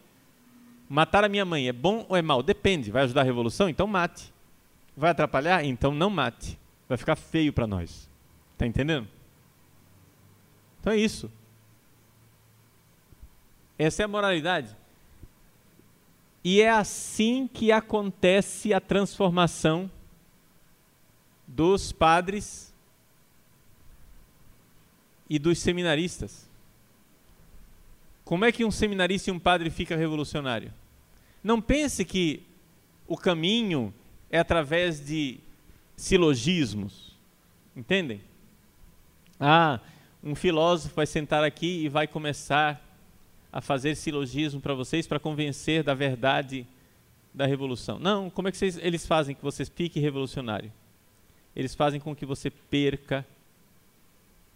Matar 0.88 1.22
a 1.22 1.28
minha 1.28 1.44
mãe 1.44 1.68
é 1.68 1.72
bom 1.72 2.07
ou 2.09 2.16
é 2.16 2.22
mal? 2.22 2.42
Depende. 2.42 2.90
Vai 2.90 3.02
ajudar 3.04 3.20
a 3.20 3.24
revolução? 3.24 3.68
Então 3.68 3.87
mate. 3.87 4.33
Vai 4.96 5.11
atrapalhar? 5.11 5.62
Então 5.62 5.92
não 5.92 6.09
mate. 6.09 6.59
Vai 6.88 6.96
ficar 6.96 7.14
feio 7.14 7.52
para 7.52 7.66
nós. 7.66 8.09
Está 8.54 8.66
entendendo? 8.66 9.07
Então 10.81 10.92
é 10.92 10.96
isso. 10.96 11.31
Essa 13.78 14.02
é 14.02 14.04
a 14.04 14.09
moralidade. 14.09 14.74
E 16.42 16.62
é 16.62 16.70
assim 16.70 17.46
que 17.46 17.70
acontece 17.70 18.72
a 18.72 18.81
transformação 18.81 19.90
dos 21.46 21.92
padres 21.92 22.67
e 25.29 25.38
dos 25.38 25.59
seminaristas. 25.59 26.49
Como 28.25 28.45
é 28.45 28.53
que 28.53 28.64
um 28.64 28.71
seminarista 28.71 29.31
e 29.31 29.33
um 29.33 29.38
padre 29.38 29.71
fica 29.71 29.97
revolucionário? 29.97 30.73
Não 31.43 31.61
pense 31.61 32.05
que 32.05 32.43
o 33.07 33.17
caminho 33.17 33.93
é 34.31 34.38
através 34.38 35.05
de 35.05 35.38
silogismos. 35.97 37.17
Entendem? 37.77 38.21
Ah, 39.41 39.81
um 40.23 40.35
filósofo 40.35 40.95
vai 40.95 41.07
sentar 41.07 41.45
aqui 41.45 41.85
e 41.85 41.88
vai 41.88 42.07
começar 42.07 42.85
a 43.53 43.61
fazer 43.61 43.95
silogismo 43.95 44.61
para 44.61 44.75
vocês 44.75 45.07
para 45.07 45.19
convencer 45.19 45.83
da 45.83 45.95
verdade 45.95 46.67
da 47.33 47.47
revolução. 47.47 47.99
Não, 47.99 48.29
como 48.29 48.49
é 48.49 48.51
que 48.51 48.57
vocês, 48.59 48.79
eles 48.79 49.07
fazem 49.07 49.35
que 49.35 49.43
você 49.43 49.64
fique 49.64 50.01
revolucionário? 50.01 50.73
Eles 51.55 51.75
fazem 51.75 52.01
com 52.01 52.14
que 52.14 52.27
você 52.27 52.51
perca 52.51 53.25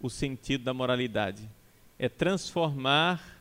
o 0.03 0.09
sentido 0.09 0.65
da 0.65 0.73
moralidade. 0.73 1.49
É 1.97 2.09
transformar 2.09 3.39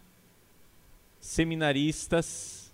seminaristas 1.21 2.73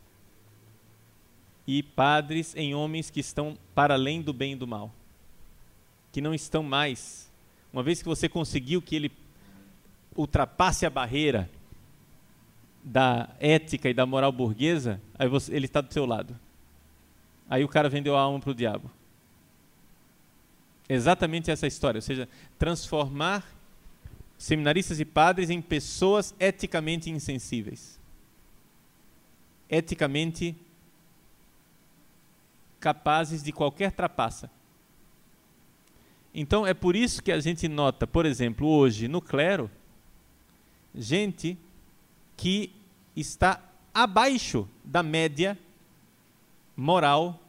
e 1.67 1.83
padres 1.83 2.55
em 2.55 2.75
homens 2.75 3.09
que 3.11 3.21
estão 3.21 3.57
para 3.75 3.95
além 3.95 4.21
do 4.21 4.33
bem 4.33 4.53
e 4.53 4.57
do 4.57 4.67
mal. 4.67 4.93
Que 6.13 6.21
não 6.21 6.35
estão 6.35 6.63
mais. 6.63 7.31
Uma 7.73 7.83
vez 7.83 8.03
que 8.03 8.09
você 8.09 8.29
conseguiu 8.29 8.83
que 8.83 8.95
ele 8.95 9.11
ultrapasse 10.15 10.85
a 10.85 10.91
barreira 10.91 11.51
da 12.85 13.31
ética 13.41 13.89
e 13.89 13.95
da 13.95 14.05
moral 14.05 14.33
burguesa, 14.33 15.01
aí 15.19 15.29
você, 15.29 15.55
ele 15.55 15.65
está 15.65 15.81
do 15.81 15.93
seu 15.93 16.05
lado. 16.05 16.39
Aí 17.49 17.65
o 17.65 17.69
cara 17.69 17.89
vendeu 17.89 18.17
a 18.17 18.21
alma 18.21 18.39
para 18.39 18.51
o 18.51 18.55
diabo. 18.55 18.91
Exatamente 20.89 21.51
essa 21.51 21.67
história, 21.67 21.99
ou 21.99 22.03
seja, 22.03 22.29
transformar 22.59 23.58
seminaristas 24.39 25.01
e 25.01 25.05
padres 25.05 25.51
em 25.51 25.61
pessoas 25.61 26.33
eticamente 26.39 27.11
insensíveis. 27.11 27.99
Eticamente 29.69 30.57
capazes 32.79 33.43
de 33.43 33.53
qualquer 33.53 33.91
trapaça. 33.91 34.49
Então 36.33 36.65
é 36.65 36.73
por 36.73 36.95
isso 36.95 37.21
que 37.21 37.33
a 37.33 37.41
gente 37.41 37.67
nota, 37.67 38.07
por 38.07 38.25
exemplo, 38.25 38.69
hoje 38.69 39.09
no 39.09 39.21
clero, 39.21 39.69
gente 40.95 41.59
que 42.37 42.73
está 43.17 43.61
abaixo 43.93 44.69
da 44.85 45.03
média 45.03 45.59
moral 46.77 47.43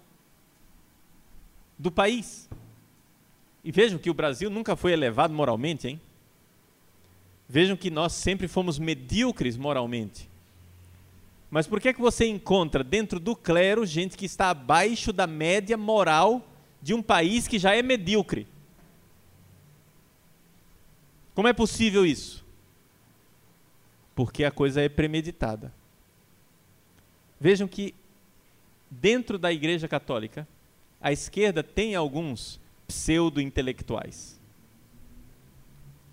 do 1.78 1.91
país. 1.91 2.49
E 3.63 3.71
vejam 3.71 3.99
que 3.99 4.10
o 4.10 4.13
Brasil 4.13 4.49
nunca 4.49 4.75
foi 4.75 4.93
elevado 4.93 5.34
moralmente, 5.34 5.88
hein? 5.88 6.02
Vejam 7.49 7.75
que 7.75 7.89
nós 7.89 8.13
sempre 8.13 8.47
fomos 8.47 8.77
medíocres 8.77 9.57
moralmente. 9.57 10.29
Mas 11.49 11.65
por 11.65 11.81
que, 11.81 11.89
é 11.89 11.93
que 11.93 11.99
você 11.99 12.27
encontra 12.27 12.83
dentro 12.83 13.19
do 13.19 13.35
clero 13.35 13.85
gente 13.85 14.15
que 14.15 14.25
está 14.25 14.51
abaixo 14.51 15.12
da 15.12 15.25
média 15.25 15.75
moral 15.75 16.47
de 16.79 16.93
um 16.93 17.01
país 17.01 17.47
que 17.47 17.57
já 17.57 17.75
é 17.75 17.81
medíocre? 17.81 18.47
Como 21.33 21.47
é 21.47 21.53
possível 21.53 22.05
isso? 22.05 22.45
porque 24.19 24.43
a 24.43 24.51
coisa 24.51 24.81
é 24.81 24.89
premeditada. 24.89 25.73
Vejam 27.39 27.69
que 27.69 27.95
dentro 28.91 29.38
da 29.39 29.49
Igreja 29.49 29.88
Católica, 29.88 30.45
a 30.99 31.09
esquerda 31.09 31.63
tem 31.63 31.95
alguns 31.95 32.59
pseudo-intelectuais, 32.85 34.38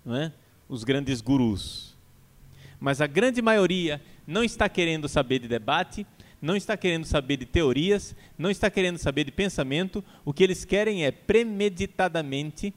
não 0.05 0.15
é? 0.15 0.31
Os 0.67 0.83
grandes 0.83 1.21
gurus. 1.21 1.95
Mas 2.79 3.01
a 3.01 3.07
grande 3.07 3.41
maioria 3.41 4.01
não 4.25 4.43
está 4.43 4.69
querendo 4.69 5.07
saber 5.07 5.39
de 5.39 5.47
debate, 5.47 6.05
não 6.41 6.55
está 6.55 6.77
querendo 6.77 7.05
saber 7.05 7.37
de 7.37 7.45
teorias, 7.45 8.15
não 8.37 8.49
está 8.49 8.69
querendo 8.69 8.97
saber 8.97 9.23
de 9.23 9.31
pensamento, 9.31 10.03
o 10.23 10.33
que 10.33 10.43
eles 10.43 10.63
querem 10.63 11.05
é 11.05 11.11
premeditadamente 11.11 12.73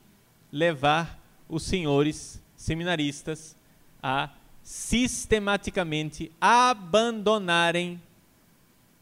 levar 0.50 1.20
os 1.48 1.64
senhores 1.64 2.42
seminaristas 2.56 3.56
a 4.02 4.30
sistematicamente 4.62 6.30
abandonarem 6.40 8.00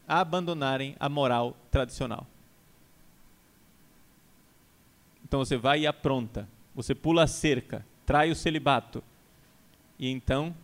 abandonarem 0.08 0.96
a 0.98 1.06
moral 1.06 1.54
tradicional. 1.70 2.26
Então 5.22 5.44
você 5.44 5.58
vai 5.58 5.80
e 5.80 5.86
apronta, 5.86 6.48
você 6.74 6.94
pula 6.94 7.24
a 7.24 7.26
cerca, 7.26 7.84
trai 8.08 8.30
o 8.30 8.34
celibato. 8.34 9.04
E 9.98 10.08
então, 10.08 10.56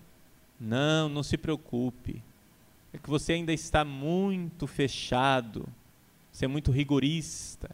não, 0.58 1.10
não 1.10 1.22
se 1.22 1.36
preocupe. 1.36 2.22
É 2.90 2.96
que 2.96 3.10
você 3.10 3.34
ainda 3.34 3.52
está 3.52 3.84
muito 3.84 4.66
fechado. 4.66 5.68
Você 6.32 6.46
é 6.46 6.48
muito 6.48 6.72
rigorista. 6.72 7.70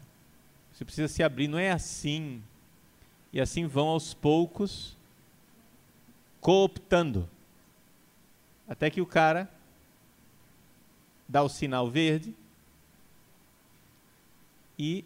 Você 0.73 0.83
precisa 0.83 1.07
se 1.07 1.23
abrir, 1.23 1.47
não 1.47 1.57
é 1.57 1.71
assim. 1.71 2.43
E 3.31 3.39
assim 3.39 3.65
vão 3.65 3.87
aos 3.87 4.13
poucos 4.13 4.97
cooptando. 6.41 7.29
Até 8.67 8.89
que 8.89 8.99
o 8.99 9.05
cara 9.05 9.49
dá 11.29 11.41
o 11.43 11.47
sinal 11.47 11.89
verde 11.89 12.35
e 14.77 15.05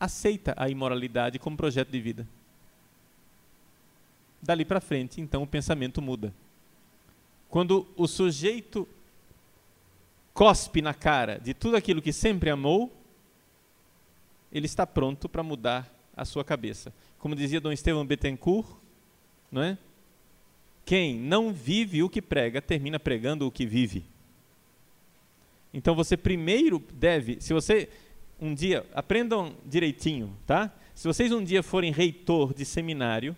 aceita 0.00 0.54
a 0.56 0.68
imoralidade 0.68 1.38
como 1.38 1.56
projeto 1.56 1.92
de 1.92 2.00
vida. 2.00 2.26
Dali 4.46 4.64
para 4.64 4.80
frente, 4.80 5.20
então 5.20 5.42
o 5.42 5.46
pensamento 5.46 6.00
muda. 6.00 6.32
Quando 7.48 7.84
o 7.96 8.06
sujeito 8.06 8.88
cospe 10.32 10.80
na 10.80 10.94
cara 10.94 11.40
de 11.40 11.52
tudo 11.52 11.76
aquilo 11.76 12.00
que 12.00 12.12
sempre 12.12 12.48
amou, 12.48 12.92
ele 14.52 14.66
está 14.66 14.86
pronto 14.86 15.28
para 15.28 15.42
mudar 15.42 15.92
a 16.16 16.24
sua 16.24 16.44
cabeça. 16.44 16.94
Como 17.18 17.34
dizia 17.34 17.60
Dom 17.60 17.72
Estevão 17.72 18.06
Bettencourt, 18.06 18.68
não 19.50 19.62
é? 19.64 19.76
Quem 20.84 21.18
não 21.18 21.52
vive 21.52 22.04
o 22.04 22.08
que 22.08 22.22
prega, 22.22 22.62
termina 22.62 23.00
pregando 23.00 23.48
o 23.48 23.50
que 23.50 23.66
vive. 23.66 24.04
Então 25.74 25.96
você 25.96 26.16
primeiro 26.16 26.80
deve, 26.94 27.40
se 27.40 27.52
você 27.52 27.88
um 28.40 28.54
dia, 28.54 28.86
aprendam 28.94 29.56
direitinho, 29.64 30.36
tá? 30.46 30.72
Se 30.94 31.08
vocês 31.08 31.32
um 31.32 31.42
dia 31.42 31.64
forem 31.64 31.90
reitor 31.90 32.54
de 32.54 32.64
seminário 32.64 33.34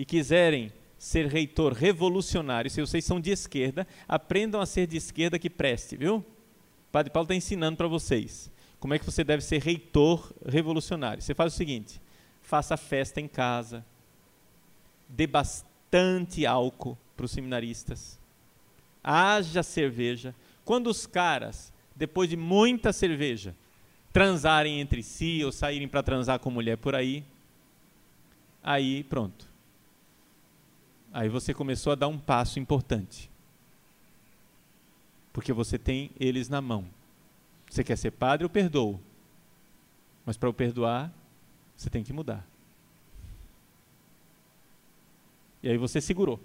e 0.00 0.04
quiserem 0.06 0.72
ser 0.98 1.26
reitor 1.26 1.74
revolucionário, 1.74 2.70
se 2.70 2.80
vocês 2.80 3.04
são 3.04 3.20
de 3.20 3.32
esquerda, 3.32 3.86
aprendam 4.08 4.58
a 4.58 4.64
ser 4.64 4.86
de 4.86 4.96
esquerda 4.96 5.38
que 5.38 5.50
preste, 5.50 5.94
viu? 5.94 6.16
O 6.16 6.24
Padre 6.90 7.12
Paulo 7.12 7.26
está 7.26 7.34
ensinando 7.34 7.76
para 7.76 7.86
vocês 7.86 8.50
como 8.78 8.94
é 8.94 8.98
que 8.98 9.04
você 9.04 9.22
deve 9.22 9.44
ser 9.44 9.60
reitor 9.60 10.32
revolucionário. 10.46 11.22
Você 11.22 11.34
faz 11.34 11.52
o 11.52 11.56
seguinte: 11.56 12.00
faça 12.40 12.78
festa 12.78 13.20
em 13.20 13.28
casa, 13.28 13.84
dê 15.06 15.26
bastante 15.26 16.46
álcool 16.46 16.96
para 17.14 17.26
os 17.26 17.30
seminaristas. 17.30 18.18
Haja 19.04 19.62
cerveja. 19.62 20.34
Quando 20.64 20.86
os 20.86 21.04
caras, 21.04 21.74
depois 21.94 22.30
de 22.30 22.38
muita 22.38 22.90
cerveja, 22.90 23.54
transarem 24.14 24.80
entre 24.80 25.02
si 25.02 25.44
ou 25.44 25.52
saírem 25.52 25.86
para 25.86 26.02
transar 26.02 26.38
com 26.38 26.50
mulher 26.50 26.78
por 26.78 26.94
aí, 26.94 27.22
aí 28.62 29.04
pronto. 29.04 29.49
Aí 31.12 31.28
você 31.28 31.52
começou 31.52 31.92
a 31.92 31.96
dar 31.96 32.08
um 32.08 32.18
passo 32.18 32.58
importante. 32.58 33.30
Porque 35.32 35.52
você 35.52 35.78
tem 35.78 36.10
eles 36.18 36.48
na 36.48 36.60
mão. 36.60 36.86
Você 37.68 37.82
quer 37.82 37.96
ser 37.96 38.12
padre, 38.12 38.44
eu 38.44 38.50
perdoo. 38.50 39.00
Mas 40.24 40.36
para 40.36 40.48
eu 40.48 40.54
perdoar, 40.54 41.12
você 41.76 41.88
tem 41.88 42.04
que 42.04 42.12
mudar. 42.12 42.46
E 45.62 45.68
aí 45.68 45.76
você 45.76 46.00
segurou. 46.00 46.40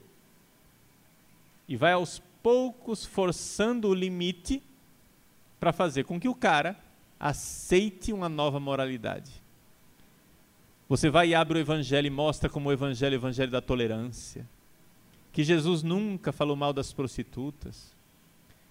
E 1.68 1.76
vai 1.76 1.94
aos 1.94 2.22
poucos 2.44 3.06
forçando 3.06 3.90
o 3.90 3.94
limite 3.94 4.62
para 5.60 5.74
fazer 5.74 6.04
com 6.04 6.20
que 6.20 6.28
o 6.28 6.36
cara 6.36 6.78
aceite 7.20 8.14
uma 8.14 8.30
nova 8.30 8.60
moralidade. 8.60 9.32
Você 10.88 11.10
vai 11.10 11.30
e 11.30 11.36
abre 11.36 11.58
o 11.58 11.62
evangelho 11.62 12.06
e 12.06 12.12
mostra 12.12 12.50
como 12.50 12.70
o 12.70 12.72
evangelho 12.72 13.16
é 13.16 13.18
o 13.18 13.20
evangelho 13.20 13.52
da 13.52 13.62
tolerância. 13.62 14.48
Que 15.36 15.44
Jesus 15.44 15.84
nunca 15.84 16.32
falou 16.32 16.56
mal 16.56 16.72
das 16.72 16.94
prostitutas. 16.94 17.94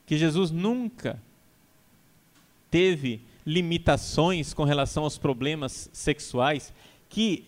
Que 0.07 0.17
Jesus 0.17 0.51
nunca 0.51 1.21
teve 2.71 3.21
limitações 3.45 4.55
com 4.55 4.65
relação 4.65 5.05
aos 5.05 5.19
problemas 5.19 5.91
sexuais. 5.93 6.73
Que 7.11 7.45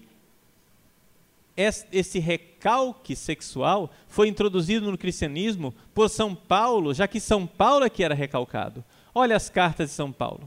esse 1.56 2.18
recalque 2.18 3.16
sexual 3.16 3.90
foi 4.06 4.28
introduzido 4.28 4.90
no 4.90 4.98
cristianismo 4.98 5.72
por 5.94 6.10
São 6.10 6.34
Paulo, 6.34 6.92
já 6.92 7.08
que 7.08 7.18
São 7.18 7.46
Paulo 7.46 7.86
é 7.86 7.88
que 7.88 8.04
era 8.04 8.14
recalcado. 8.14 8.84
Olha 9.14 9.34
as 9.34 9.48
cartas 9.48 9.88
de 9.88 9.94
São 9.94 10.12
Paulo. 10.12 10.46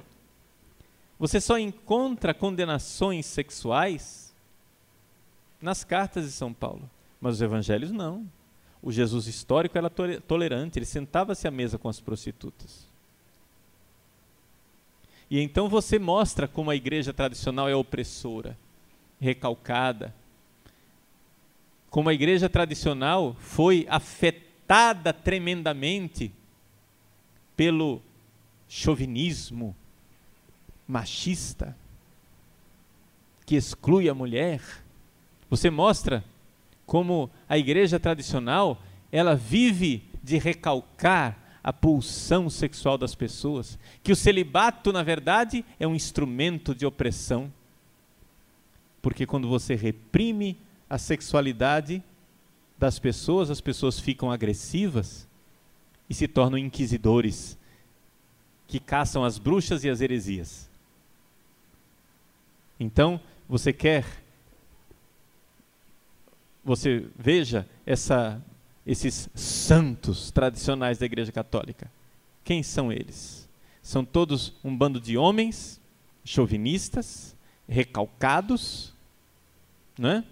Você 1.17 1.41
só 1.41 1.57
encontra 1.57 2.35
condenações 2.35 3.25
sexuais 3.25 4.31
nas 5.59 5.83
cartas 5.83 6.25
de 6.25 6.31
São 6.31 6.53
Paulo, 6.53 6.87
mas 7.19 7.33
os 7.33 7.41
evangelhos 7.41 7.89
não. 7.89 8.27
O 8.81 8.91
Jesus 8.91 9.27
histórico 9.27 9.77
era 9.77 9.89
tolerante, 9.89 10.79
ele 10.79 10.85
sentava-se 10.85 11.47
à 11.47 11.51
mesa 11.51 11.77
com 11.77 11.89
as 11.89 11.99
prostitutas. 11.99 12.87
E 15.29 15.39
então 15.39 15.69
você 15.69 15.99
mostra 15.99 16.47
como 16.47 16.71
a 16.71 16.75
igreja 16.75 17.13
tradicional 17.13 17.69
é 17.69 17.75
opressora, 17.75 18.57
recalcada, 19.19 20.15
como 21.89 22.09
a 22.09 22.13
igreja 22.13 22.47
tradicional 22.47 23.35
foi 23.39 23.85
afetada 23.89 25.11
tremendamente 25.11 26.31
pelo 27.55 28.01
chauvinismo 28.67 29.75
machista 30.87 31.75
que 33.45 33.55
exclui 33.55 34.07
a 34.07 34.13
mulher. 34.13 34.61
Você 35.49 35.69
mostra 35.69 36.23
como 36.89 37.29
a 37.47 37.55
igreja 37.55 37.99
tradicional, 37.99 38.81
ela 39.11 39.35
vive 39.35 40.03
de 40.23 40.39
recalcar 40.39 41.37
a 41.63 41.71
pulsão 41.71 42.49
sexual 42.49 42.97
das 42.97 43.13
pessoas, 43.13 43.77
que 44.01 44.11
o 44.11 44.15
celibato, 44.15 44.91
na 44.91 45.03
verdade, 45.03 45.63
é 45.79 45.87
um 45.87 45.93
instrumento 45.93 46.73
de 46.73 46.87
opressão. 46.87 47.53
Porque 49.03 49.27
quando 49.27 49.47
você 49.47 49.75
reprime 49.75 50.57
a 50.89 50.97
sexualidade 50.97 52.03
das 52.75 52.97
pessoas, 52.97 53.51
as 53.51 53.61
pessoas 53.61 53.99
ficam 53.99 54.31
agressivas 54.31 55.27
e 56.09 56.15
se 56.15 56.27
tornam 56.27 56.57
inquisidores 56.57 57.55
que 58.67 58.79
caçam 58.79 59.23
as 59.23 59.37
bruxas 59.37 59.83
e 59.83 59.91
as 59.91 60.01
heresias. 60.01 60.67
Então, 62.79 63.21
você 63.47 63.71
quer 63.71 64.18
você 66.69 67.07
veja 67.17 67.67
essa 67.83 68.39
esses 68.85 69.27
santos 69.33 70.29
tradicionais 70.29 70.99
da 70.99 71.05
Igreja 71.05 71.31
Católica. 71.31 71.91
Quem 72.43 72.61
são 72.61 72.91
eles? 72.91 73.49
São 73.81 74.05
todos 74.05 74.53
um 74.63 74.75
bando 74.75 74.99
de 75.01 75.17
homens 75.17 75.81
chauvinistas, 76.23 77.35
recalcados, 77.67 78.93
né? 79.97 80.23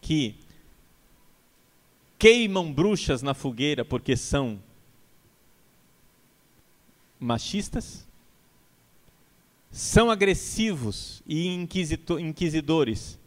que 0.00 0.36
queimam 2.18 2.70
bruxas 2.70 3.22
na 3.22 3.32
fogueira 3.32 3.86
porque 3.86 4.14
são 4.14 4.62
machistas, 7.18 8.06
são 9.70 10.10
agressivos 10.10 11.22
e 11.26 11.48
inquisidores. 11.48 13.18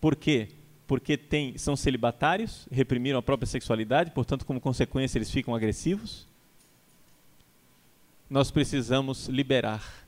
Por 0.00 0.16
quê? 0.16 0.50
Porque 0.86 1.16
tem, 1.16 1.56
são 1.56 1.74
celibatários, 1.74 2.68
reprimiram 2.70 3.18
a 3.18 3.22
própria 3.22 3.46
sexualidade, 3.46 4.10
portanto, 4.10 4.44
como 4.44 4.60
consequência, 4.60 5.18
eles 5.18 5.30
ficam 5.30 5.54
agressivos. 5.54 6.26
Nós 8.28 8.50
precisamos 8.50 9.28
liberar. 9.28 10.06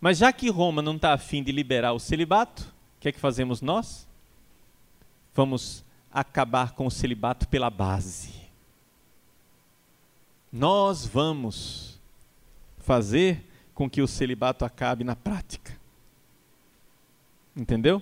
Mas 0.00 0.18
já 0.18 0.32
que 0.32 0.48
Roma 0.50 0.80
não 0.80 0.96
está 0.96 1.12
afim 1.12 1.42
de 1.42 1.52
liberar 1.52 1.92
o 1.92 1.98
celibato, 1.98 2.62
o 2.96 3.00
que 3.00 3.08
é 3.08 3.12
que 3.12 3.20
fazemos 3.20 3.60
nós? 3.60 4.06
vamos 5.34 5.84
acabar 6.12 6.72
com 6.72 6.86
o 6.86 6.90
celibato 6.90 7.48
pela 7.48 7.68
base. 7.68 8.32
Nós 10.52 11.04
vamos 11.04 12.00
fazer 12.78 13.44
com 13.74 13.90
que 13.90 14.00
o 14.00 14.06
celibato 14.06 14.64
acabe 14.64 15.02
na 15.02 15.16
prática. 15.16 15.76
Entendeu? 17.56 18.00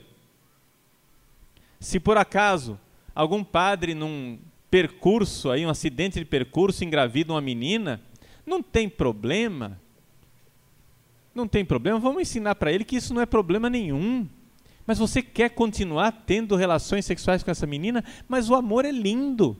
Se 1.82 1.98
por 1.98 2.16
acaso 2.16 2.78
algum 3.12 3.42
padre 3.42 3.92
num 3.92 4.38
percurso 4.70 5.50
aí, 5.50 5.66
um 5.66 5.68
acidente 5.68 6.18
de 6.18 6.24
percurso 6.24 6.84
engravida 6.84 7.32
uma 7.32 7.40
menina, 7.40 8.00
não 8.46 8.62
tem 8.62 8.88
problema. 8.88 9.78
Não 11.34 11.48
tem 11.48 11.64
problema, 11.64 11.98
vamos 11.98 12.22
ensinar 12.22 12.54
para 12.54 12.70
ele 12.70 12.84
que 12.84 12.96
isso 12.96 13.12
não 13.12 13.20
é 13.20 13.26
problema 13.26 13.68
nenhum. 13.68 14.28
Mas 14.86 14.98
você 14.98 15.20
quer 15.20 15.50
continuar 15.50 16.12
tendo 16.24 16.54
relações 16.54 17.04
sexuais 17.04 17.42
com 17.42 17.50
essa 17.50 17.66
menina, 17.66 18.04
mas 18.28 18.48
o 18.48 18.54
amor 18.54 18.84
é 18.84 18.92
lindo. 18.92 19.56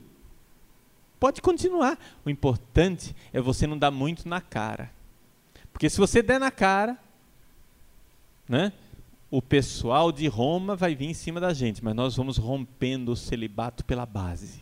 Pode 1.19 1.43
continuar. 1.43 1.99
O 2.25 2.31
importante 2.31 3.17
é 3.33 3.41
você 3.41 3.67
não 3.67 3.77
dar 3.77 3.91
muito 3.91 4.29
na 4.29 4.41
cara. 4.41 4.93
Porque 5.73 5.91
se 5.91 5.99
você 5.99 6.23
der 6.23 6.39
na 6.39 6.53
cara, 6.53 6.97
né, 8.49 8.73
o 9.33 9.41
pessoal 9.41 10.13
de 10.13 10.29
Roma 10.29 10.77
vai 10.77 10.95
vir 10.95 11.07
em 11.07 11.15
cima 11.15 11.41
da 11.41 11.55
gente, 11.55 11.83
mas 11.83 11.95
nós 11.95 12.15
vamos 12.15 12.37
rompendo 12.37 13.13
o 13.13 13.17
celibato 13.17 13.83
pela 13.83 14.05
base. 14.05 14.61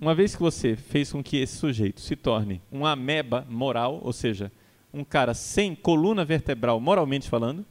Uma 0.00 0.16
vez 0.16 0.34
que 0.34 0.42
você 0.42 0.74
fez 0.74 1.12
com 1.12 1.22
que 1.22 1.36
esse 1.36 1.56
sujeito 1.58 2.00
se 2.00 2.16
torne 2.16 2.60
um 2.72 2.84
ameba 2.84 3.46
moral, 3.48 4.00
ou 4.02 4.12
seja, 4.12 4.50
um 4.92 5.04
cara 5.04 5.32
sem 5.32 5.76
coluna 5.76 6.24
vertebral, 6.24 6.80
moralmente 6.80 7.30
falando, 7.30 7.64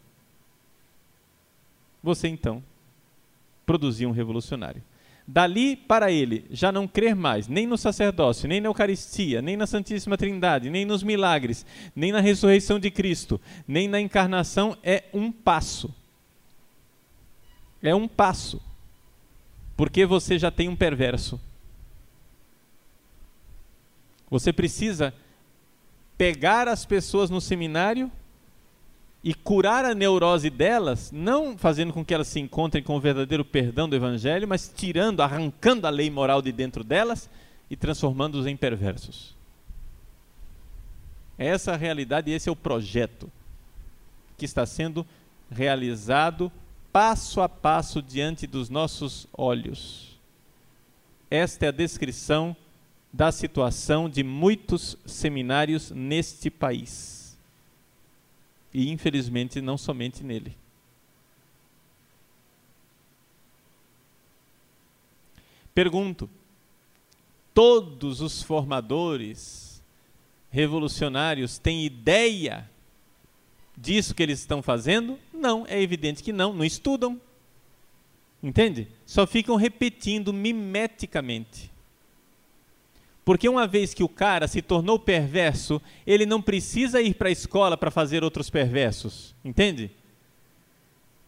você 2.01 2.29
então 2.29 2.63
produzia 3.65 4.07
um 4.07 4.13
revolucionário. 4.13 4.81
Dali 5.31 5.75
para 5.75 6.11
ele 6.11 6.47
já 6.49 6.71
não 6.71 6.87
crer 6.87 7.15
mais 7.15 7.47
nem 7.47 7.67
no 7.67 7.77
sacerdócio, 7.77 8.49
nem 8.49 8.59
na 8.59 8.67
Eucaristia, 8.67 9.43
nem 9.43 9.55
na 9.55 9.67
Santíssima 9.67 10.17
Trindade, 10.17 10.71
nem 10.71 10.85
nos 10.85 11.03
milagres, 11.03 11.63
nem 11.95 12.11
na 12.11 12.19
ressurreição 12.19 12.79
de 12.79 12.89
Cristo, 12.89 13.39
nem 13.67 13.87
na 13.87 14.01
encarnação, 14.01 14.75
é 14.81 15.03
um 15.13 15.31
passo. 15.31 15.93
É 17.79 17.93
um 17.93 18.07
passo. 18.07 18.59
Porque 19.77 20.03
você 20.03 20.39
já 20.39 20.49
tem 20.49 20.67
um 20.67 20.75
perverso. 20.75 21.39
Você 24.31 24.51
precisa 24.51 25.13
pegar 26.17 26.67
as 26.67 26.85
pessoas 26.85 27.29
no 27.29 27.39
seminário 27.39 28.11
e 29.23 29.33
curar 29.33 29.83
a 29.83 29.93
neurose 29.93 30.49
delas, 30.49 31.11
não 31.11 31.57
fazendo 31.57 31.91
com 31.91 32.05
que 32.05 32.13
elas 32.13 32.27
se 32.27 32.39
encontrem 32.39 32.81
com 32.81 32.95
o 32.95 33.01
verdadeiro 33.01 33.43
perdão 33.43 33.89
do 33.89 33.95
Evangelho, 33.95 34.47
mas 34.47 34.71
tirando, 34.73 35.21
arrancando 35.21 35.85
a 35.85 35.89
lei 35.89 36.09
moral 36.09 36.41
de 36.41 36.51
dentro 36.51 36.83
delas 36.83 37.29
e 37.69 37.75
transformando-os 37.75 38.47
em 38.47 38.55
perversos. 38.55 39.35
Essa 41.37 41.71
é 41.71 41.73
a 41.73 41.77
realidade 41.77 42.31
e 42.31 42.33
esse 42.33 42.49
é 42.49 42.51
o 42.51 42.55
projeto 42.55 43.29
que 44.37 44.45
está 44.45 44.65
sendo 44.65 45.05
realizado 45.51 46.51
passo 46.91 47.41
a 47.41 47.49
passo 47.49 48.01
diante 48.01 48.47
dos 48.47 48.69
nossos 48.69 49.27
olhos. 49.33 50.17
Esta 51.29 51.65
é 51.65 51.69
a 51.69 51.71
descrição 51.71 52.55
da 53.11 53.31
situação 53.31 54.09
de 54.09 54.23
muitos 54.23 54.97
seminários 55.05 55.91
neste 55.91 56.49
país. 56.49 57.18
E 58.73 58.89
infelizmente 58.89 59.61
não 59.61 59.77
somente 59.77 60.23
nele. 60.23 60.55
Pergunto: 65.73 66.29
todos 67.53 68.21
os 68.21 68.43
formadores 68.43 69.81
revolucionários 70.51 71.57
têm 71.57 71.85
ideia 71.85 72.69
disso 73.77 74.13
que 74.13 74.21
eles 74.21 74.39
estão 74.39 74.61
fazendo? 74.61 75.17
Não, 75.33 75.65
é 75.67 75.81
evidente 75.81 76.21
que 76.21 76.33
não, 76.33 76.53
não 76.53 76.65
estudam. 76.65 77.19
Entende? 78.41 78.87
Só 79.05 79.25
ficam 79.25 79.55
repetindo 79.55 80.33
mimeticamente. 80.33 81.71
Porque 83.29 83.47
uma 83.47 83.67
vez 83.67 83.93
que 83.93 84.03
o 84.03 84.09
cara 84.09 84.47
se 84.47 84.59
tornou 84.59 84.97
perverso, 84.97 85.79
ele 86.03 86.25
não 86.25 86.41
precisa 86.41 86.99
ir 86.99 87.13
para 87.13 87.29
a 87.29 87.31
escola 87.31 87.77
para 87.77 87.91
fazer 87.91 88.23
outros 88.23 88.49
perversos. 88.49 89.35
Entende? 89.45 89.91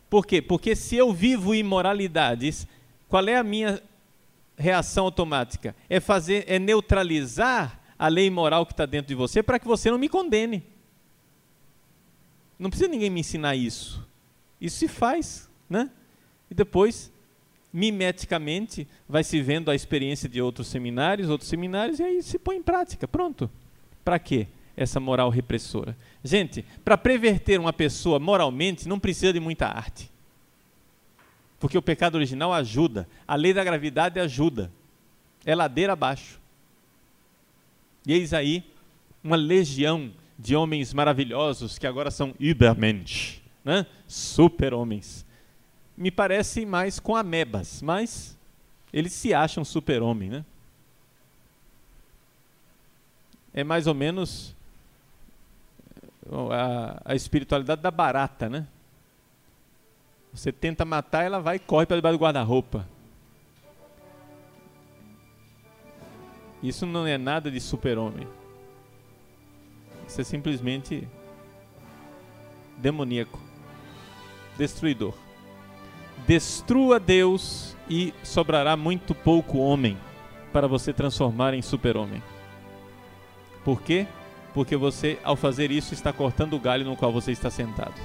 Por 0.09 0.25
quê? 0.25 0.41
Porque 0.41 0.75
se 0.75 0.95
eu 0.95 1.13
vivo 1.13 1.53
imoralidades, 1.53 2.65
qual 3.07 3.27
é 3.27 3.37
a 3.37 3.43
minha 3.43 3.79
reação 4.57 5.05
automática? 5.05 5.75
É 5.87 5.99
fazer, 5.99 6.43
é 6.47 6.57
neutralizar 6.57 7.79
a 7.99 8.07
lei 8.07 8.31
moral 8.31 8.65
que 8.65 8.73
está 8.73 8.87
dentro 8.87 9.09
de 9.09 9.13
você 9.13 9.43
para 9.43 9.59
que 9.59 9.67
você 9.67 9.91
não 9.91 9.99
me 9.99 10.09
condene. 10.09 10.63
Não 12.57 12.71
precisa 12.71 12.89
ninguém 12.89 13.11
me 13.11 13.19
ensinar 13.19 13.55
isso. 13.55 14.03
Isso 14.59 14.79
se 14.79 14.87
faz, 14.87 15.47
né? 15.69 15.87
E 16.49 16.55
depois, 16.55 17.11
mimeticamente, 17.73 18.88
vai 19.07 19.23
se 19.23 19.41
vendo 19.41 19.71
a 19.71 19.75
experiência 19.75 20.27
de 20.27 20.41
outros 20.41 20.67
seminários, 20.67 21.29
outros 21.29 21.49
seminários, 21.49 21.99
e 21.99 22.03
aí 22.03 22.21
se 22.21 22.38
põe 22.38 22.57
em 22.57 22.63
prática. 22.63 23.07
Pronto. 23.07 23.49
Para 24.03 24.19
quê? 24.19 24.47
Essa 24.75 24.99
moral 24.99 25.29
repressora. 25.29 25.95
Gente, 26.23 26.65
para 26.84 26.97
preverter 26.97 27.60
uma 27.60 27.73
pessoa 27.73 28.19
moralmente, 28.19 28.88
não 28.88 28.99
precisa 28.99 29.34
de 29.34 29.39
muita 29.39 29.67
arte. 29.67 30.10
Porque 31.60 31.77
o 31.77 31.81
pecado 31.81 32.15
original 32.15 32.51
ajuda. 32.51 33.07
A 33.27 33.36
lei 33.36 33.53
da 33.53 33.63
gravidade 33.63 34.19
ajuda. 34.19 34.71
É 35.45 35.53
ladeira 35.53 35.93
abaixo. 35.93 36.39
E 38.05 38.13
eis 38.13 38.34
aí 38.34 38.63
uma 39.23 39.36
legião 39.36 40.12
de 40.38 40.55
homens 40.55 40.93
maravilhosos 40.93 41.77
que 41.77 41.86
agora 41.86 42.10
são 42.10 42.34
Übermensch, 42.39 43.41
né? 43.63 43.86
super-homens. 44.07 45.23
Me 45.97 46.10
parece 46.10 46.65
mais 46.65 46.99
com 46.99 47.15
amebas, 47.15 47.82
mas 47.82 48.38
eles 48.91 49.13
se 49.13 49.34
acham 49.34 49.63
super-homem. 49.63 50.30
Né? 50.30 50.45
É 53.54 53.63
mais 53.63 53.88
ou 53.88 53.93
menos 53.93 54.56
a, 56.51 57.01
a 57.06 57.15
espiritualidade 57.15 57.82
da 57.82 57.91
barata, 57.91 58.49
né? 58.49 58.67
Você 60.34 60.51
tenta 60.51 60.86
matar, 60.86 61.23
ela 61.23 61.39
vai 61.39 61.58
e 61.58 61.60
corre 61.60 61.86
para 61.86 61.97
debaixo 61.97 62.17
do 62.17 62.21
guarda-roupa. 62.21 62.88
Isso 66.63 66.86
não 66.86 67.06
é 67.06 67.17
nada 67.17 67.51
de 67.51 67.60
super-homem. 67.60 68.27
Isso 70.08 70.21
é 70.21 70.23
simplesmente 70.23 71.08
demoníaco, 72.77 73.39
destruidor. 74.58 75.13
Destrua 76.31 76.97
Deus 76.97 77.75
e 77.89 78.13
sobrará 78.23 78.77
muito 78.77 79.13
pouco 79.13 79.57
homem 79.57 79.97
para 80.53 80.65
você 80.65 80.93
transformar 80.93 81.53
em 81.53 81.61
super-homem. 81.61 82.23
Por 83.65 83.81
quê? 83.81 84.07
Porque 84.53 84.77
você, 84.77 85.19
ao 85.25 85.35
fazer 85.35 85.71
isso, 85.71 85.93
está 85.93 86.13
cortando 86.13 86.53
o 86.53 86.59
galho 86.59 86.85
no 86.85 86.95
qual 86.95 87.11
você 87.11 87.33
está 87.33 87.49
sentado. 87.49 87.95